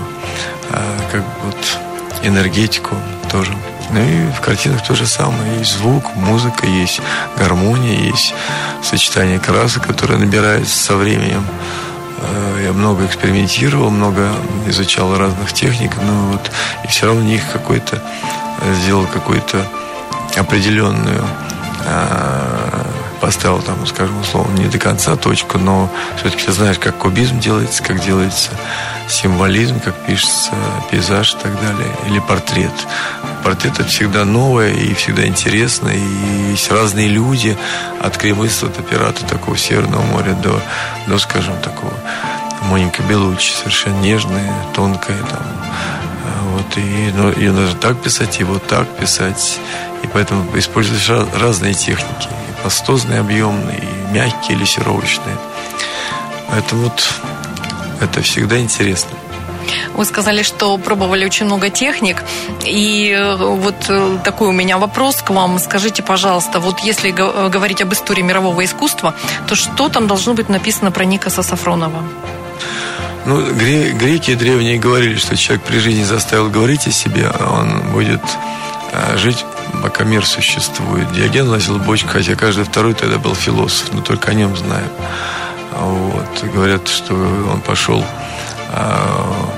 а, 0.71 0.97
как 1.11 1.21
бы 1.21 1.31
вот 1.45 1.79
энергетику 2.23 2.95
тоже. 3.31 3.55
Ну 3.91 3.99
и 3.99 4.31
в 4.31 4.41
картинах 4.41 4.83
то 4.83 4.95
же 4.95 5.05
самое. 5.05 5.59
Есть 5.59 5.77
звук, 5.77 6.15
музыка, 6.15 6.65
есть 6.65 7.01
гармония, 7.37 7.99
есть 7.99 8.33
сочетание 8.81 9.39
красок, 9.39 9.87
которое 9.87 10.17
набирается 10.17 10.75
со 10.75 10.95
временем. 10.95 11.45
Я 12.63 12.71
много 12.71 13.05
экспериментировал, 13.05 13.89
много 13.89 14.29
изучал 14.67 15.15
разных 15.17 15.51
техник, 15.53 15.91
но 16.01 16.31
вот 16.31 16.51
и 16.83 16.87
все 16.87 17.07
равно 17.07 17.21
них 17.21 17.41
какой-то 17.51 18.01
сделал 18.81 19.05
какой-то 19.05 19.67
определенную 20.37 21.23
а, 21.85 22.85
поставил 23.21 23.61
там, 23.61 23.85
скажем, 23.87 24.19
условно, 24.19 24.57
не 24.57 24.67
до 24.67 24.77
конца 24.77 25.15
точку, 25.15 25.57
но 25.57 25.89
все-таки 26.17 26.45
ты 26.45 26.51
знаешь, 26.51 26.77
как 26.77 26.97
кубизм 26.97 27.39
делается, 27.39 27.81
как 27.81 28.01
делается 28.01 28.51
символизм, 29.07 29.79
как 29.79 29.95
пишется 30.05 30.51
пейзаж 30.91 31.33
и 31.33 31.37
так 31.37 31.53
далее, 31.61 31.89
или 32.07 32.19
портрет. 32.19 32.73
Портрет 33.43 33.79
это 33.79 33.87
всегда 33.87 34.25
новое 34.25 34.71
и 34.71 34.93
всегда 34.93 35.25
интересно, 35.25 35.89
и 35.89 36.51
есть 36.51 36.69
разные 36.69 37.07
люди, 37.07 37.57
от 38.01 38.17
кремысла 38.17 38.69
до 38.69 38.81
пирата 38.81 39.25
такого 39.25 39.57
Северного 39.57 40.03
моря 40.03 40.33
до, 40.33 40.59
до 41.07 41.17
скажем, 41.17 41.55
такого 41.61 41.93
Моника 42.63 43.03
Белучи, 43.03 43.51
совершенно 43.51 43.99
нежная, 44.01 44.53
тонкая, 44.73 45.17
там, 45.17 45.45
вот, 46.23 46.77
и 46.77 47.11
ну, 47.15 47.31
ее 47.31 47.51
нужно 47.51 47.77
так 47.79 48.01
писать, 48.01 48.39
и 48.39 48.43
вот 48.43 48.65
так 48.67 48.87
писать. 48.97 49.59
И 50.03 50.07
поэтому 50.07 50.45
используешь 50.57 51.09
разные 51.39 51.73
техники. 51.73 52.27
И 52.49 52.63
пастозные, 52.63 53.19
объемные, 53.19 53.79
и 53.79 54.13
мягкие, 54.13 54.57
лессировочные. 54.57 55.37
Это 56.51 56.75
вот 56.75 57.13
это 58.01 58.21
всегда 58.21 58.59
интересно. 58.59 59.11
Вы 59.95 60.05
сказали, 60.05 60.43
что 60.43 60.77
пробовали 60.77 61.25
очень 61.25 61.45
много 61.45 61.69
техник. 61.69 62.23
И 62.65 63.11
э, 63.11 63.35
вот 63.35 63.75
э, 63.89 64.17
такой 64.23 64.49
у 64.49 64.51
меня 64.51 64.77
вопрос 64.77 65.21
к 65.21 65.29
вам. 65.29 65.59
Скажите, 65.59 66.03
пожалуйста, 66.03 66.59
вот 66.59 66.79
если 66.79 67.11
говорить 67.11 67.81
об 67.81 67.93
истории 67.93 68.21
мирового 68.21 68.63
искусства, 68.65 69.13
то 69.47 69.55
что 69.55 69.89
там 69.89 70.07
должно 70.07 70.33
быть 70.33 70.49
написано 70.49 70.91
про 70.91 71.05
Никаса 71.05 71.43
Сафронова? 71.43 72.03
Ну, 73.25 73.53
греки 73.53 74.35
древние 74.35 74.77
говорили, 74.77 75.15
что 75.15 75.35
человек 75.37 75.63
при 75.65 75.79
жизни 75.79 76.03
заставил 76.03 76.49
говорить 76.49 76.87
о 76.87 76.91
себе, 76.91 77.27
а 77.27 77.59
он 77.59 77.91
будет 77.91 78.21
а, 78.91 79.17
жить, 79.17 79.45
пока 79.81 80.03
мир 80.03 80.25
существует. 80.25 81.11
Диоген 81.13 81.47
носил 81.47 81.79
бочку, 81.79 82.09
хотя 82.09 82.35
каждый 82.35 82.65
второй 82.65 82.93
тогда 82.93 83.17
был 83.17 83.33
философ, 83.33 83.93
но 83.93 84.01
только 84.01 84.31
о 84.31 84.33
нем 84.33 84.55
знаем. 84.57 84.89
Вот. 85.71 86.43
Говорят, 86.53 86.87
что 86.87 87.13
он 87.13 87.61
пошел 87.61 88.03
а, 88.69 89.53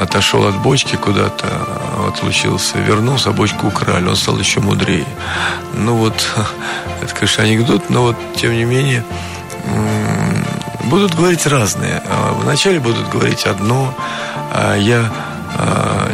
отошел 0.00 0.46
от 0.46 0.56
бочки 0.56 0.96
куда-то, 0.96 1.46
отлучился, 2.08 2.78
вернулся, 2.78 3.30
а 3.30 3.32
бочку 3.32 3.66
украли, 3.66 4.06
он 4.06 4.16
стал 4.16 4.38
еще 4.38 4.60
мудрее. 4.60 5.06
Ну 5.74 5.96
вот, 5.96 6.14
это, 7.02 7.14
конечно, 7.14 7.44
анекдот, 7.44 7.90
но 7.90 8.02
вот, 8.02 8.16
тем 8.36 8.52
не 8.52 8.64
менее, 8.64 9.04
будут 10.90 11.14
говорить 11.14 11.46
разные. 11.46 12.02
А 12.04 12.32
вначале 12.32 12.80
будут 12.80 13.08
говорить 13.08 13.46
одно. 13.46 13.94
А 14.52 14.74
я 14.76 15.10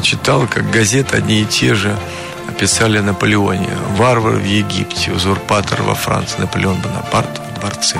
читал, 0.03 0.47
как 0.47 0.71
газеты 0.71 1.17
одни 1.17 1.41
и 1.41 1.45
те 1.45 1.75
же 1.75 1.97
писали 2.59 2.99
о 2.99 3.03
Наполеоне. 3.03 3.69
Варвар 3.97 4.35
в 4.35 4.45
Египте, 4.45 5.13
узурпатор 5.13 5.83
во 5.83 5.95
Франции, 5.95 6.41
Наполеон 6.41 6.77
Бонапарт 6.81 7.29
в 7.39 7.61
дворце, 7.61 7.99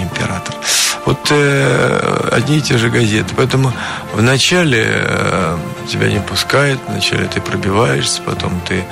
император. 0.00 0.54
Вот 1.06 1.28
э, 1.30 2.28
одни 2.32 2.58
и 2.58 2.60
те 2.60 2.78
же 2.78 2.90
газеты. 2.90 3.34
Поэтому 3.36 3.72
вначале 4.14 4.84
э, 4.86 5.56
тебя 5.88 6.08
не 6.08 6.20
пускают, 6.20 6.80
вначале 6.88 7.26
ты 7.26 7.40
пробиваешься, 7.40 8.20
потом 8.22 8.60
ты 8.68 8.84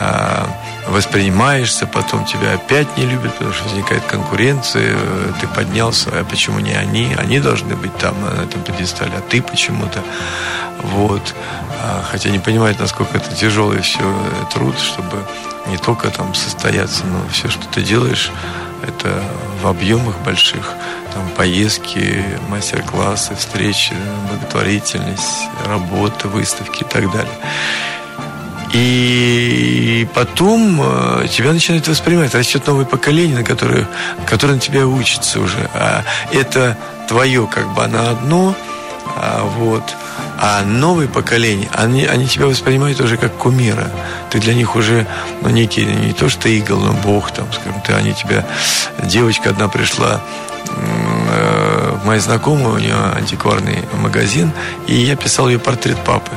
э, 0.00 0.44
воспринимаешься, 0.88 1.86
потом 1.86 2.24
тебя 2.24 2.54
опять 2.54 2.96
не 2.96 3.06
любят, 3.06 3.34
потому 3.34 3.52
что 3.52 3.64
возникает 3.64 4.04
конкуренция, 4.04 4.94
э, 4.96 5.32
ты 5.40 5.46
поднялся, 5.48 6.10
а 6.12 6.24
почему 6.24 6.60
не 6.60 6.72
они? 6.72 7.14
Они 7.16 7.40
должны 7.40 7.74
быть 7.74 7.96
там, 7.98 8.14
на 8.20 8.42
этом 8.42 8.62
пьедестале, 8.62 9.12
а 9.16 9.20
ты 9.20 9.42
почему-то. 9.42 10.02
Вот. 10.82 11.34
А, 11.82 12.04
хотя 12.10 12.30
не 12.30 12.38
понимают, 12.38 12.78
насколько 12.78 13.16
это 13.16 13.34
тяжелый 13.34 13.80
все 13.80 14.00
э, 14.00 14.52
труд, 14.52 14.78
чтобы 14.78 15.24
не 15.66 15.78
только 15.78 16.10
там 16.10 16.34
состояться, 16.34 17.04
но 17.06 17.26
все, 17.32 17.48
что 17.48 17.66
ты 17.68 17.82
делаешь, 17.82 18.30
это 18.86 19.22
в 19.62 19.66
объемах 19.66 20.18
больших, 20.18 20.74
там 21.14 21.26
поездки, 21.36 22.22
мастер-классы, 22.48 23.34
встречи, 23.34 23.94
благотворительность, 24.28 25.48
работа, 25.66 26.28
выставки 26.28 26.82
и 26.82 26.86
так 26.86 27.10
далее. 27.10 27.34
И 28.74 30.08
потом 30.14 30.80
э, 30.82 31.28
тебя 31.28 31.52
начинают 31.52 31.86
воспринимать. 31.86 32.34
Растет 32.34 32.66
новое 32.66 32.84
поколение, 32.84 33.38
на 33.38 33.44
которое, 33.44 33.86
которое 34.26 34.54
на 34.54 34.60
тебя 34.60 34.84
учится 34.84 35.38
уже. 35.38 35.70
А 35.74 36.02
это 36.32 36.76
твое 37.06 37.46
как 37.46 37.72
бы 37.72 37.86
на 37.86 38.10
одно, 38.10 38.56
а 39.16 39.44
вот 39.44 39.84
а 40.40 40.64
новые 40.64 41.08
поколения, 41.08 41.68
они, 41.72 42.04
они 42.04 42.26
тебя 42.26 42.46
воспринимают 42.46 43.00
уже 43.00 43.16
как 43.16 43.32
кумира. 43.36 43.90
Ты 44.30 44.40
для 44.40 44.54
них 44.54 44.74
уже, 44.74 45.06
ну, 45.42 45.48
некий, 45.50 45.84
не 45.84 46.12
то 46.12 46.28
что 46.28 46.48
игл, 46.48 46.80
но 46.80 46.92
бог, 46.92 47.30
там, 47.30 47.46
скажем, 47.52 47.80
ты, 47.82 47.92
они 47.92 48.12
тебя... 48.12 48.44
Девочка 49.04 49.50
одна 49.50 49.68
пришла 49.68 50.20
э, 50.66 51.96
моя 52.04 52.18
знакомая, 52.18 52.68
у 52.68 52.78
нее 52.78 52.96
антикварный 53.16 53.84
магазин, 53.92 54.50
и 54.88 54.96
я 54.96 55.14
писал 55.14 55.48
ее 55.48 55.60
портрет 55.60 55.98
папы 56.04 56.32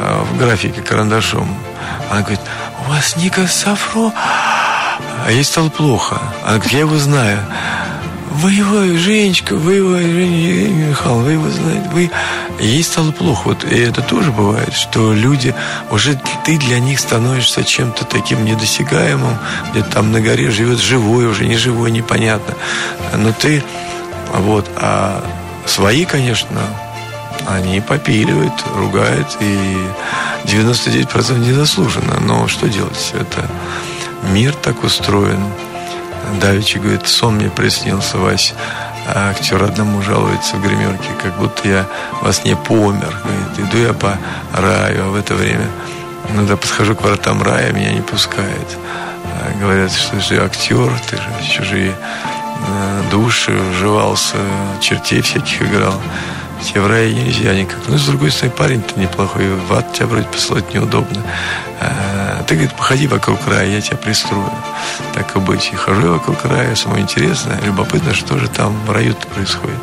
в 0.00 0.38
графике 0.38 0.80
карандашом. 0.82 1.48
Она 2.10 2.20
говорит, 2.20 2.40
у 2.86 2.90
вас 2.90 3.16
Ника 3.16 3.46
Сафро? 3.46 4.12
А 5.26 5.30
ей 5.30 5.44
стало 5.44 5.68
плохо. 5.68 6.20
Она 6.44 6.54
говорит, 6.54 6.72
я 6.72 6.78
его 6.80 6.96
знаю. 6.98 7.38
Вы 8.32 8.52
его, 8.52 8.98
Женечка, 8.98 9.56
вы 9.56 9.74
его, 9.74 9.96
Женя, 9.98 10.68
Михаил, 10.88 11.18
вы 11.18 11.32
его 11.32 11.50
знаете, 11.50 11.88
вы... 11.92 12.10
Ей 12.60 12.82
стало 12.84 13.10
плохо. 13.10 13.48
Вот, 13.48 13.64
и 13.64 13.76
это 13.76 14.02
тоже 14.02 14.30
бывает, 14.32 14.74
что 14.74 15.12
люди, 15.12 15.54
уже 15.90 16.20
ты 16.44 16.58
для 16.58 16.78
них 16.78 17.00
становишься 17.00 17.64
чем-то 17.64 18.04
таким 18.04 18.44
недосягаемым, 18.44 19.36
где-то 19.70 19.90
там 19.90 20.12
на 20.12 20.20
горе 20.20 20.50
живет 20.50 20.78
живой, 20.78 21.26
уже 21.26 21.46
не 21.46 21.56
живой, 21.56 21.90
непонятно. 21.90 22.54
Но 23.16 23.32
ты, 23.32 23.64
вот, 24.32 24.70
а 24.76 25.24
свои, 25.66 26.04
конечно, 26.04 26.60
они 27.48 27.80
попиливают, 27.80 28.52
ругают, 28.76 29.36
и 29.40 29.78
99% 30.44 31.38
незаслуженно. 31.38 32.20
Но 32.20 32.48
что 32.48 32.68
делать? 32.68 33.12
Это 33.14 33.48
мир 34.32 34.54
так 34.54 34.82
устроен. 34.84 35.44
Давичи 36.40 36.78
говорит, 36.78 37.06
сон 37.08 37.36
мне 37.36 37.50
приснился, 37.50 38.18
Вась. 38.18 38.54
А 39.06 39.30
актер 39.30 39.62
одному 39.62 40.02
жалуется 40.02 40.56
в 40.56 40.62
гримерке, 40.62 41.08
как 41.22 41.36
будто 41.38 41.66
я 41.66 41.86
во 42.20 42.32
сне 42.32 42.54
помер. 42.56 43.16
Говорит, 43.24 43.70
иду 43.70 43.78
я 43.78 43.92
по 43.92 44.16
раю, 44.52 45.06
а 45.06 45.08
в 45.08 45.16
это 45.16 45.34
время, 45.34 45.66
ну 46.34 46.46
подхожу 46.46 46.94
к 46.94 47.02
воротам 47.02 47.42
рая, 47.42 47.72
меня 47.72 47.92
не 47.92 48.02
пускают. 48.02 48.76
А 49.24 49.58
говорят, 49.58 49.90
что 49.90 50.16
ты 50.16 50.20
же 50.20 50.44
актер, 50.44 50.92
ты 51.08 51.16
же 51.16 51.50
чужие 51.50 51.94
э, 52.68 53.02
души 53.10 53.52
вживался, 53.52 54.36
чертей 54.80 55.22
всяких 55.22 55.62
играл. 55.62 56.00
Тебе 56.62 56.82
в 56.82 56.86
рай 56.86 57.12
нельзя 57.12 57.54
никак. 57.54 57.78
Ну, 57.88 57.96
с 57.96 58.06
другой 58.06 58.30
стороны, 58.30 58.54
парень-то 58.56 59.00
неплохой, 59.00 59.48
в 59.54 59.72
ад 59.72 59.92
тебя 59.92 60.06
вроде 60.06 60.26
посылать 60.26 60.72
неудобно. 60.74 61.22
А, 61.80 62.42
ты, 62.46 62.54
говорит, 62.54 62.74
походи 62.74 63.06
вокруг 63.06 63.38
рая, 63.46 63.66
я 63.66 63.80
тебя 63.80 63.96
пристрою. 63.96 64.50
Так 65.14 65.34
и 65.36 65.38
быть. 65.38 65.70
И 65.72 65.76
хожу 65.76 66.12
вокруг 66.12 66.44
рая, 66.44 66.74
самое 66.74 67.02
интересное, 67.02 67.60
любопытно, 67.62 68.14
что 68.14 68.38
же 68.38 68.48
там 68.48 68.74
в 68.86 68.90
раю-то 68.90 69.26
происходит. 69.28 69.78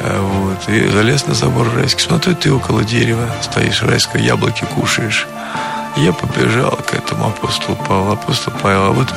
А, 0.00 0.22
вот. 0.22 0.68
И 0.68 0.88
залез 0.88 1.26
на 1.26 1.34
забор 1.34 1.66
райский. 1.74 2.02
Смотрю, 2.02 2.34
ты 2.34 2.52
около 2.52 2.84
дерева 2.84 3.28
стоишь, 3.42 3.82
райское 3.82 4.22
яблоки 4.22 4.64
кушаешь. 4.74 5.26
Я 5.96 6.12
побежал 6.12 6.78
к 6.88 6.94
этому 6.94 7.26
апостолу 7.26 7.76
Павлу. 7.76 8.12
Апостол 8.12 8.52
Павел, 8.62 8.84
а 8.84 8.90
вот 8.90 9.08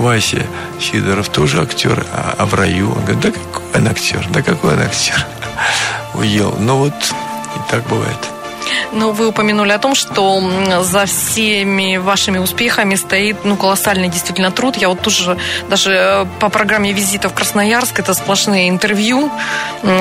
Вася 0.00 0.46
Сидоров 0.80 1.28
тоже 1.28 1.60
актер, 1.62 2.04
а, 2.12 2.34
а 2.38 2.46
в 2.46 2.54
раю 2.54 2.92
он 2.92 3.04
говорит, 3.04 3.20
да 3.20 3.30
какой 3.30 3.80
он 3.80 3.88
актер, 3.88 4.26
да 4.30 4.42
какой 4.42 4.74
он 4.74 4.80
актер 4.80 5.26
уел. 6.14 6.54
Но 6.58 6.78
вот 6.78 6.94
и 6.94 7.70
так 7.70 7.86
бывает. 7.88 8.35
Ну, 8.92 9.12
вы 9.12 9.28
упомянули 9.28 9.72
о 9.72 9.78
том, 9.78 9.94
что 9.94 10.42
за 10.82 11.06
всеми 11.06 11.96
вашими 11.96 12.38
успехами 12.38 12.94
стоит 12.94 13.44
ну, 13.44 13.56
колоссальный 13.56 14.08
действительно 14.08 14.50
труд. 14.50 14.76
Я 14.76 14.88
вот 14.88 15.00
тоже 15.00 15.36
даже 15.68 15.90
э, 15.92 16.26
по 16.40 16.48
программе 16.48 16.92
визита 16.92 17.28
в 17.28 17.34
Красноярск, 17.34 17.98
это 17.98 18.14
сплошные 18.14 18.68
интервью, 18.68 19.30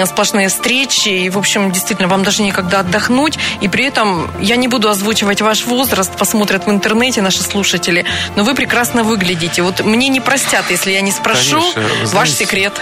сплошные 0.05 0.49
встречи. 0.49 1.09
И, 1.09 1.29
в 1.29 1.38
общем, 1.38 1.71
действительно, 1.71 2.07
вам 2.07 2.23
даже 2.23 2.43
некогда 2.43 2.79
отдохнуть. 2.79 3.38
И 3.61 3.67
при 3.67 3.86
этом 3.86 4.29
я 4.39 4.55
не 4.55 4.67
буду 4.67 4.89
озвучивать 4.89 5.41
ваш 5.41 5.65
возраст, 5.65 6.11
посмотрят 6.15 6.65
в 6.65 6.69
интернете 6.69 7.21
наши 7.21 7.41
слушатели. 7.41 8.05
Но 8.36 8.43
вы 8.43 8.53
прекрасно 8.53 9.03
выглядите. 9.03 9.61
Вот 9.61 9.83
мне 9.83 10.09
не 10.09 10.19
простят, 10.19 10.69
если 10.69 10.91
я 10.91 11.01
не 11.01 11.11
спрошу 11.11 11.59
Конечно, 11.59 11.81
ваш 12.01 12.09
знаете, 12.09 12.33
секрет. 12.33 12.73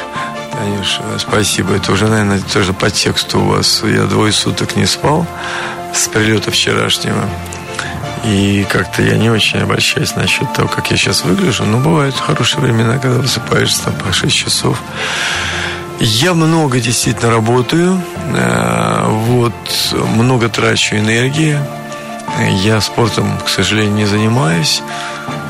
Конечно, 0.52 1.04
спасибо. 1.18 1.76
Это 1.76 1.92
уже, 1.92 2.08
наверное, 2.08 2.40
тоже 2.40 2.74
по 2.74 2.90
тексту 2.90 3.40
у 3.40 3.46
вас. 3.46 3.82
Я 3.84 4.04
двое 4.04 4.32
суток 4.32 4.76
не 4.76 4.86
спал 4.86 5.26
с 5.94 6.08
прилета 6.08 6.52
вчерашнего. 6.52 7.30
И 8.24 8.66
как-то 8.70 9.02
я 9.02 9.18
не 9.18 9.30
очень 9.30 9.60
обольщаюсь 9.60 10.16
насчет 10.16 10.52
того, 10.54 10.68
как 10.70 10.92
я 10.92 10.98
сейчас 10.98 11.24
выгляжу. 11.24 11.66
Но 11.66 11.78
бывают 11.78 12.16
хорошие 12.16 12.62
времена, 12.62 12.98
когда 12.98 13.20
высыпаешься 13.20 13.84
там 13.86 13.94
по 13.96 14.14
6 14.14 14.34
часов. 14.34 14.82
Я 16.00 16.34
много 16.34 16.80
действительно 16.80 17.32
работаю. 17.32 18.02
Э, 18.36 19.06
вот, 19.08 19.54
много 20.16 20.50
трачу 20.50 20.96
энергии. 20.96 21.60
Я 22.64 22.82
спортом, 22.82 23.38
к 23.46 23.50
сожалению, 23.50 23.94
не 23.94 24.06
занимаюсь. 24.06 24.82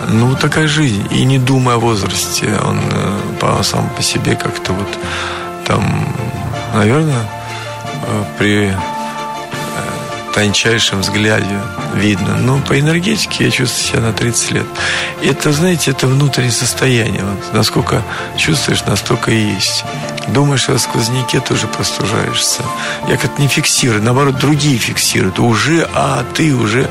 Ну, 0.10 0.36
такая 0.36 0.68
жизнь. 0.68 1.08
И 1.12 1.24
не 1.26 1.38
думая 1.38 1.76
о 1.76 1.80
возрасте. 1.80 2.58
Он 2.66 2.80
э, 2.91 3.64
сам 3.64 3.89
по 3.89 4.02
себе 4.02 4.36
как-то 4.36 4.74
вот 4.74 5.00
там, 5.66 6.08
наверное, 6.74 7.26
э, 8.08 8.24
при 8.38 8.74
тончайшем 10.34 11.02
взгляде 11.02 11.60
видно. 11.96 12.38
Но 12.38 12.60
по 12.60 12.80
энергетике 12.80 13.46
я 13.46 13.52
чувствую 13.52 13.84
себя 13.84 14.02
на 14.02 14.14
30 14.14 14.52
лет. 14.52 14.66
Это, 15.22 15.54
знаете, 15.54 15.92
это 15.92 16.08
внутреннее 16.08 16.52
состояние. 16.52 17.24
Вот 17.24 17.54
насколько 17.54 18.02
чувствуешь, 18.38 18.84
настолько 18.86 19.32
и 19.32 19.54
есть. 19.54 19.86
Думаешь, 20.28 20.68
в 20.68 20.78
сквозняке 20.78 21.40
тоже 21.40 21.68
простужаешься. 21.68 22.64
Я 23.08 23.18
как-то 23.18 23.42
не 23.42 23.48
фиксирую, 23.48 24.02
наоборот, 24.02 24.38
другие 24.40 24.78
фиксируют. 24.78 25.40
Уже, 25.40 25.88
а 25.94 26.24
ты 26.34 26.56
уже. 26.56 26.90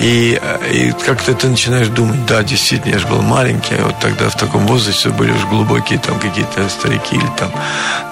И, 0.00 0.40
и 0.72 0.92
как-то 1.06 1.34
ты 1.34 1.48
начинаешь 1.48 1.88
думать, 1.88 2.26
да, 2.26 2.42
действительно, 2.42 2.92
я 2.92 2.98
же 2.98 3.06
был 3.06 3.22
маленький, 3.22 3.76
а 3.76 3.86
вот 3.86 3.98
тогда 4.00 4.28
в 4.28 4.36
таком 4.36 4.66
возрасте 4.66 5.10
были 5.10 5.30
уж 5.30 5.44
глубокие 5.44 5.98
там 5.98 6.18
какие-то 6.18 6.68
старики 6.68 7.16
или 7.16 7.30
там. 7.38 7.50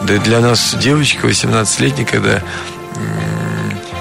Да 0.03 0.17
для 0.19 0.41
нас 0.41 0.75
девочка 0.79 1.27
18-летняя, 1.27 2.07
когда 2.07 2.43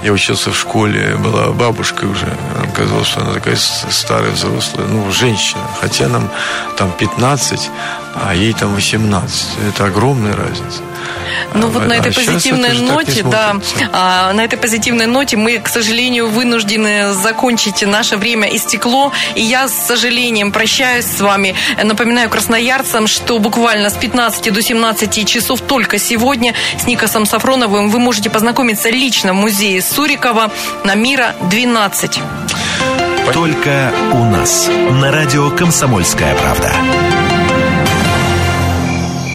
я 0.03 0.11
учился 0.11 0.51
в 0.51 0.57
школе, 0.57 1.15
была 1.17 1.51
бабушкой 1.51 2.09
уже. 2.09 2.25
Нам 2.57 2.71
казалось, 2.71 3.07
что 3.07 3.21
она 3.21 3.33
такая 3.33 3.55
старая, 3.55 4.31
взрослая, 4.31 4.87
ну, 4.87 5.11
женщина. 5.11 5.61
Хотя 5.79 6.07
нам 6.07 6.29
там 6.77 6.91
15, 6.97 7.69
а 8.13 8.33
ей 8.33 8.53
там 8.53 8.73
18. 8.73 9.47
Это 9.69 9.85
огромная 9.85 10.35
разница. 10.35 10.81
Ну 11.53 11.67
вот 11.67 11.87
на 11.87 11.93
этой 11.93 12.11
а 12.11 12.15
позитивной 12.15 12.73
ноте, 12.79 13.23
да, 13.23 13.55
а, 13.91 14.33
на 14.33 14.41
этой 14.41 14.57
позитивной 14.57 15.05
ноте 15.05 15.37
мы, 15.37 15.57
к 15.59 15.67
сожалению, 15.67 16.29
вынуждены 16.29 17.13
закончить 17.13 17.81
наше 17.85 18.17
время 18.17 18.47
истекло, 18.55 19.11
и 19.35 19.41
я 19.41 19.67
с 19.67 19.73
сожалением 19.73 20.51
прощаюсь 20.51 21.05
с 21.05 21.19
вами. 21.19 21.55
Напоминаю 21.81 22.29
красноярцам, 22.29 23.07
что 23.07 23.39
буквально 23.39 23.89
с 23.89 23.93
15 23.93 24.53
до 24.53 24.61
17 24.61 25.27
часов 25.27 25.61
только 25.61 25.97
сегодня 25.97 26.53
с 26.79 26.87
Никосом 26.87 27.25
Сафроновым 27.25 27.89
вы 27.89 27.99
можете 27.99 28.29
познакомиться 28.29 28.89
лично 28.89 29.33
в 29.33 29.37
музее 29.37 29.81
Сурикова 29.81 30.51
на 30.83 30.95
Мира 30.95 31.35
12. 31.49 32.19
Только 33.33 33.93
у 34.13 34.23
нас 34.25 34.69
на 34.69 35.11
радио 35.11 35.49
«Комсомольская 35.51 36.35
правда». 36.35 36.73